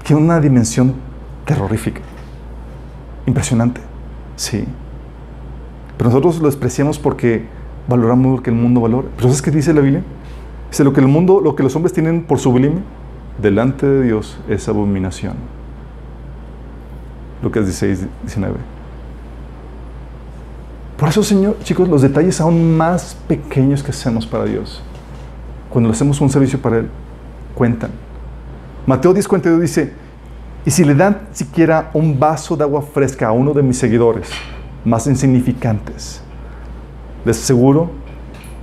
[0.03, 0.95] tiene una dimensión
[1.45, 2.01] terrorífica,
[3.29, 3.81] impresionante,
[4.35, 4.65] sí.
[5.97, 7.45] Pero nosotros lo despreciamos porque
[7.87, 9.07] valoramos lo que el mundo valora.
[9.15, 10.03] ¿Pero sabes qué dice la Biblia?
[10.69, 12.81] Dice lo que el mundo, lo que los hombres tienen por sublime,
[13.41, 15.33] delante de Dios es abominación.
[17.41, 18.55] Lucas 16, 19.
[20.97, 24.81] Por eso, Señor, chicos, los detalles aún más pequeños que hacemos para Dios,
[25.69, 26.89] cuando le hacemos un servicio para Él,
[27.55, 27.91] cuentan.
[28.85, 29.93] Mateo 10, 42 dice,
[30.69, 34.29] y si le dan siquiera un vaso de agua fresca a uno de mis seguidores
[34.85, 36.21] más insignificantes,
[37.25, 37.89] les aseguro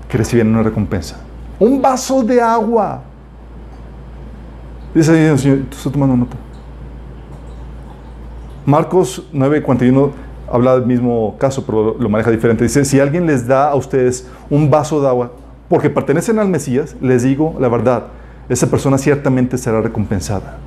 [0.09, 1.17] que recibirán una recompensa.
[1.59, 3.03] Un vaso de agua.
[4.95, 6.37] Dice el Señor, estoy tomando nota.
[8.65, 10.13] Marcos 9, 41
[10.49, 12.63] habla del mismo caso, pero lo maneja diferente.
[12.63, 15.33] Dice, si alguien les da a ustedes un vaso de agua
[15.69, 18.05] porque pertenecen al Mesías, les digo la verdad,
[18.49, 20.59] esa persona ciertamente será recompensada.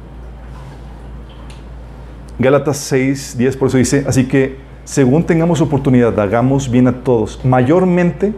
[2.40, 7.44] Gálatas 6, 10, por eso dice, así que según tengamos oportunidad, hagamos bien a todos,
[7.44, 8.34] mayormente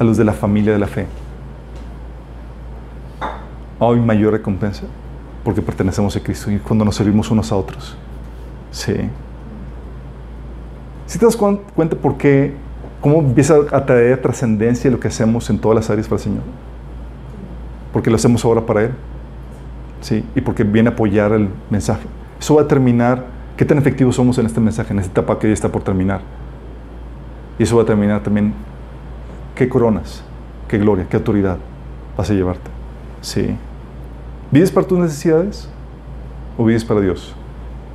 [0.00, 1.06] a los de la familia de la fe.
[3.78, 4.82] Hay mayor recompensa
[5.44, 7.96] porque pertenecemos a Cristo y cuando nos servimos unos a otros.
[8.72, 8.94] Sí.
[11.06, 12.52] Si te das cuenta por qué,
[13.00, 16.42] cómo empieza a traer trascendencia lo que hacemos en todas las áreas para el Señor?
[17.92, 18.90] Porque lo hacemos ahora para Él.
[20.00, 20.24] ¿Sí?
[20.34, 22.06] Y porque viene a apoyar el mensaje.
[22.40, 23.26] Eso va a determinar
[23.56, 26.22] qué tan efectivos somos en este mensaje, en esta etapa que ya está por terminar.
[27.58, 28.54] Y eso va a determinar también
[29.54, 30.24] qué coronas,
[30.66, 31.58] qué gloria, qué autoridad
[32.16, 32.70] vas a llevarte.
[33.20, 33.54] Sí.
[34.50, 35.68] ¿Vives para tus necesidades
[36.56, 37.34] o vives para Dios?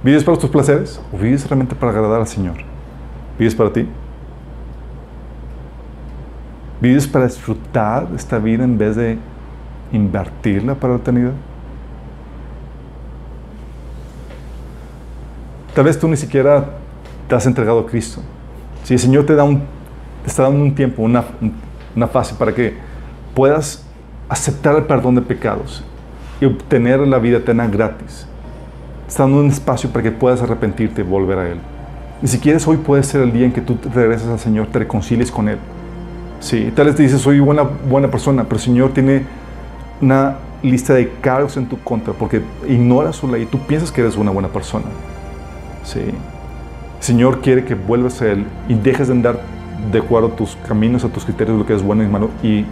[0.03, 2.57] ¿Vives para tus placeres o vives realmente para agradar al Señor?
[3.39, 3.88] ¿Vives para ti?
[6.80, 9.17] ¿Vives para disfrutar esta vida en vez de
[9.91, 11.34] invertirla para la eternidad?
[15.76, 16.65] Tal vez tú ni siquiera
[17.27, 18.22] te has entregado a Cristo.
[18.85, 19.60] Si el Señor te, da un,
[20.23, 21.26] te está dando un tiempo, una,
[21.93, 22.76] una fase para que
[23.34, 23.85] puedas
[24.30, 25.84] aceptar el perdón de pecados
[26.39, 28.26] y obtener la vida eterna gratis.
[29.06, 31.57] Está dando un espacio para que puedas arrepentirte y volver a Él.
[32.23, 34.80] Y si quieres, hoy puede ser el día en que tú regresas al Señor, te
[34.80, 35.57] reconcilies con Él.
[36.39, 39.26] Sí, tal vez te dices, soy buena, buena persona, pero el Señor tiene
[39.99, 43.99] una lista de cargos en tu contra porque ignora su ley y tú piensas que
[43.99, 44.85] eres una buena persona.
[45.86, 46.02] Sí.
[46.99, 49.40] Señor quiere que vuelvas a Él y dejes de andar
[49.91, 52.66] de acuerdo a tus caminos, a tus criterios, lo que es bueno y malo, y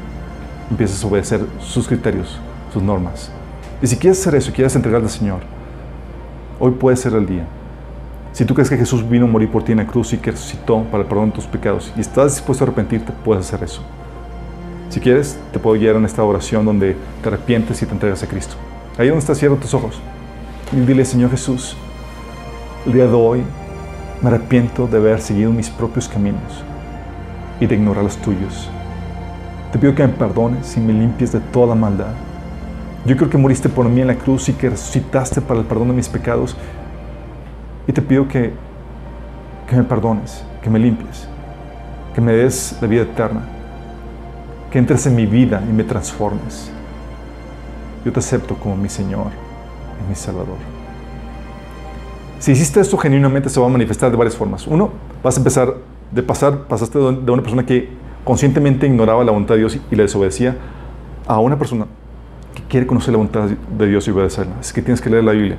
[0.69, 2.39] empieces a obedecer sus criterios,
[2.71, 3.31] sus normas.
[3.81, 5.41] Y si quieres hacer eso quieres entregarle al Señor,
[6.59, 7.45] hoy puede ser el día.
[8.31, 10.31] Si tú crees que Jesús vino a morir por ti en la cruz y que
[10.31, 13.83] resucitó para el perdón de tus pecados y estás dispuesto a arrepentirte, puedes hacer eso.
[14.89, 18.27] Si quieres, te puedo guiar en esta oración donde te arrepientes y te entregas a
[18.27, 18.55] Cristo.
[18.97, 19.99] Ahí donde estás, cierra tus ojos
[20.71, 21.75] y dile, Señor Jesús,
[22.85, 23.43] el día de hoy
[24.21, 26.63] me arrepiento de haber seguido mis propios caminos
[27.59, 28.69] y de ignorar los tuyos.
[29.71, 32.13] Te pido que me perdones y me limpies de toda maldad.
[33.05, 35.89] Yo creo que moriste por mí en la cruz y que resucitaste para el perdón
[35.89, 36.57] de mis pecados
[37.87, 38.53] y te pido que,
[39.67, 41.27] que me perdones, que me limpies,
[42.13, 43.43] que me des la vida eterna,
[44.71, 46.69] que entres en mi vida y me transformes.
[48.03, 49.27] Yo te acepto como mi Señor
[50.05, 50.82] y mi Salvador.
[52.43, 54.67] Si hiciste esto genuinamente se va a manifestar de varias formas.
[54.67, 54.89] Uno,
[55.23, 55.75] vas a empezar
[56.11, 57.87] de pasar, pasaste de una persona que
[58.25, 60.57] conscientemente ignoraba la voluntad de Dios y le desobedecía
[61.25, 61.85] a una persona
[62.53, 64.55] que quiere conocer la voluntad de Dios y obedecerla.
[64.59, 65.57] Es que tienes que leer la Biblia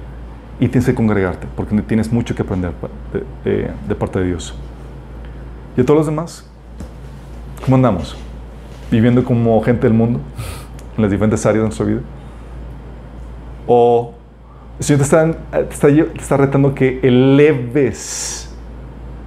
[0.61, 2.73] y tienes que congregarte porque tienes mucho que aprender
[3.45, 4.55] de, parte de Dios.
[5.79, 6.47] ¿Y a todos los demás?
[7.65, 8.15] ¿Cómo andamos?
[8.91, 10.21] ¿Viviendo como gente del mundo
[10.99, 12.01] en las diferentes áreas de nuestra vida?
[13.67, 14.14] ¿O
[14.79, 15.33] el Señor te está,
[15.69, 18.53] te está retando que eleves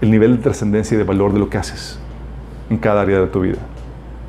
[0.02, 2.00] el nivel de trascendencia y de valor de lo que haces
[2.70, 3.60] en cada área de tu vida?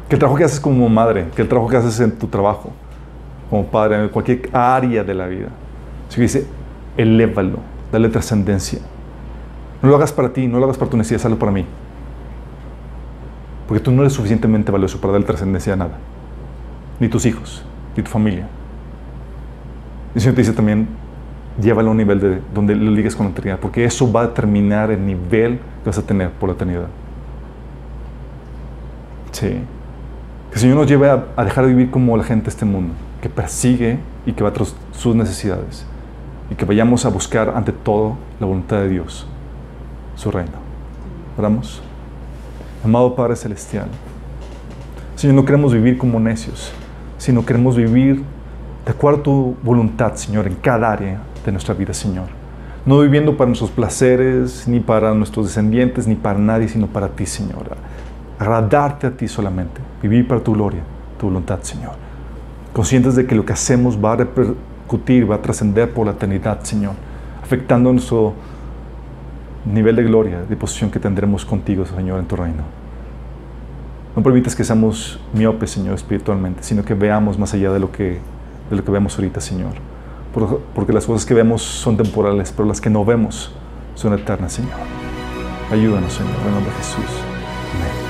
[0.08, 2.72] Que el trabajo que haces como madre, que el trabajo que haces en tu trabajo,
[3.50, 5.48] como padre, en cualquier área de la vida.
[6.08, 6.46] Si dice,
[6.96, 7.58] elévalo,
[7.92, 8.78] dale trascendencia.
[9.82, 11.64] No lo hagas para ti, no lo hagas para tu necesidad, hazlo para mí.
[13.66, 15.98] Porque tú no eres suficientemente valioso para darle trascendencia a nada.
[17.00, 17.64] Ni tus hijos,
[17.96, 18.48] ni tu familia.
[20.14, 20.88] Y el Señor te dice también,
[21.60, 24.26] llévalo a un nivel de, donde lo ligues con la eternidad, porque eso va a
[24.28, 26.86] determinar el nivel que vas a tener por la eternidad.
[29.32, 29.48] Sí.
[30.50, 32.94] Que el Señor nos lleve a, dejar de vivir como la gente de este mundo,
[33.20, 35.86] que persigue y que va tras sus necesidades
[36.50, 39.26] y que vayamos a buscar ante todo la voluntad de Dios,
[40.16, 40.52] su reino.
[41.36, 41.82] Oramos.
[42.84, 43.88] Amado Padre Celestial,
[45.16, 46.72] Señor, no queremos vivir como necios,
[47.18, 48.22] sino queremos vivir
[48.84, 52.26] de acuerdo a tu voluntad, Señor, en cada área de nuestra vida, Señor.
[52.86, 57.26] No viviendo para nuestros placeres, ni para nuestros descendientes, ni para nadie, sino para ti,
[57.26, 57.76] Señor.
[58.38, 59.80] Agradarte a ti solamente.
[60.02, 60.80] Vivir para tu gloria,
[61.18, 61.92] tu voluntad, Señor.
[62.72, 66.60] Conscientes de que lo que hacemos va a repercutir, va a trascender por la eternidad,
[66.62, 66.94] Señor.
[67.42, 68.34] Afectando nuestro
[69.64, 72.62] nivel de gloria, de posición que tendremos contigo, Señor, en tu reino.
[74.16, 78.18] No permitas que seamos miopes, Señor, espiritualmente, sino que veamos más allá de lo que,
[78.70, 79.74] de lo que vemos ahorita, Señor.
[80.32, 83.52] Porque las cosas que vemos son temporales, pero las que no vemos
[83.94, 84.72] son eternas, Señor.
[85.70, 87.04] Ayúdanos, Señor, en nombre de Jesús.
[87.74, 88.07] Amén.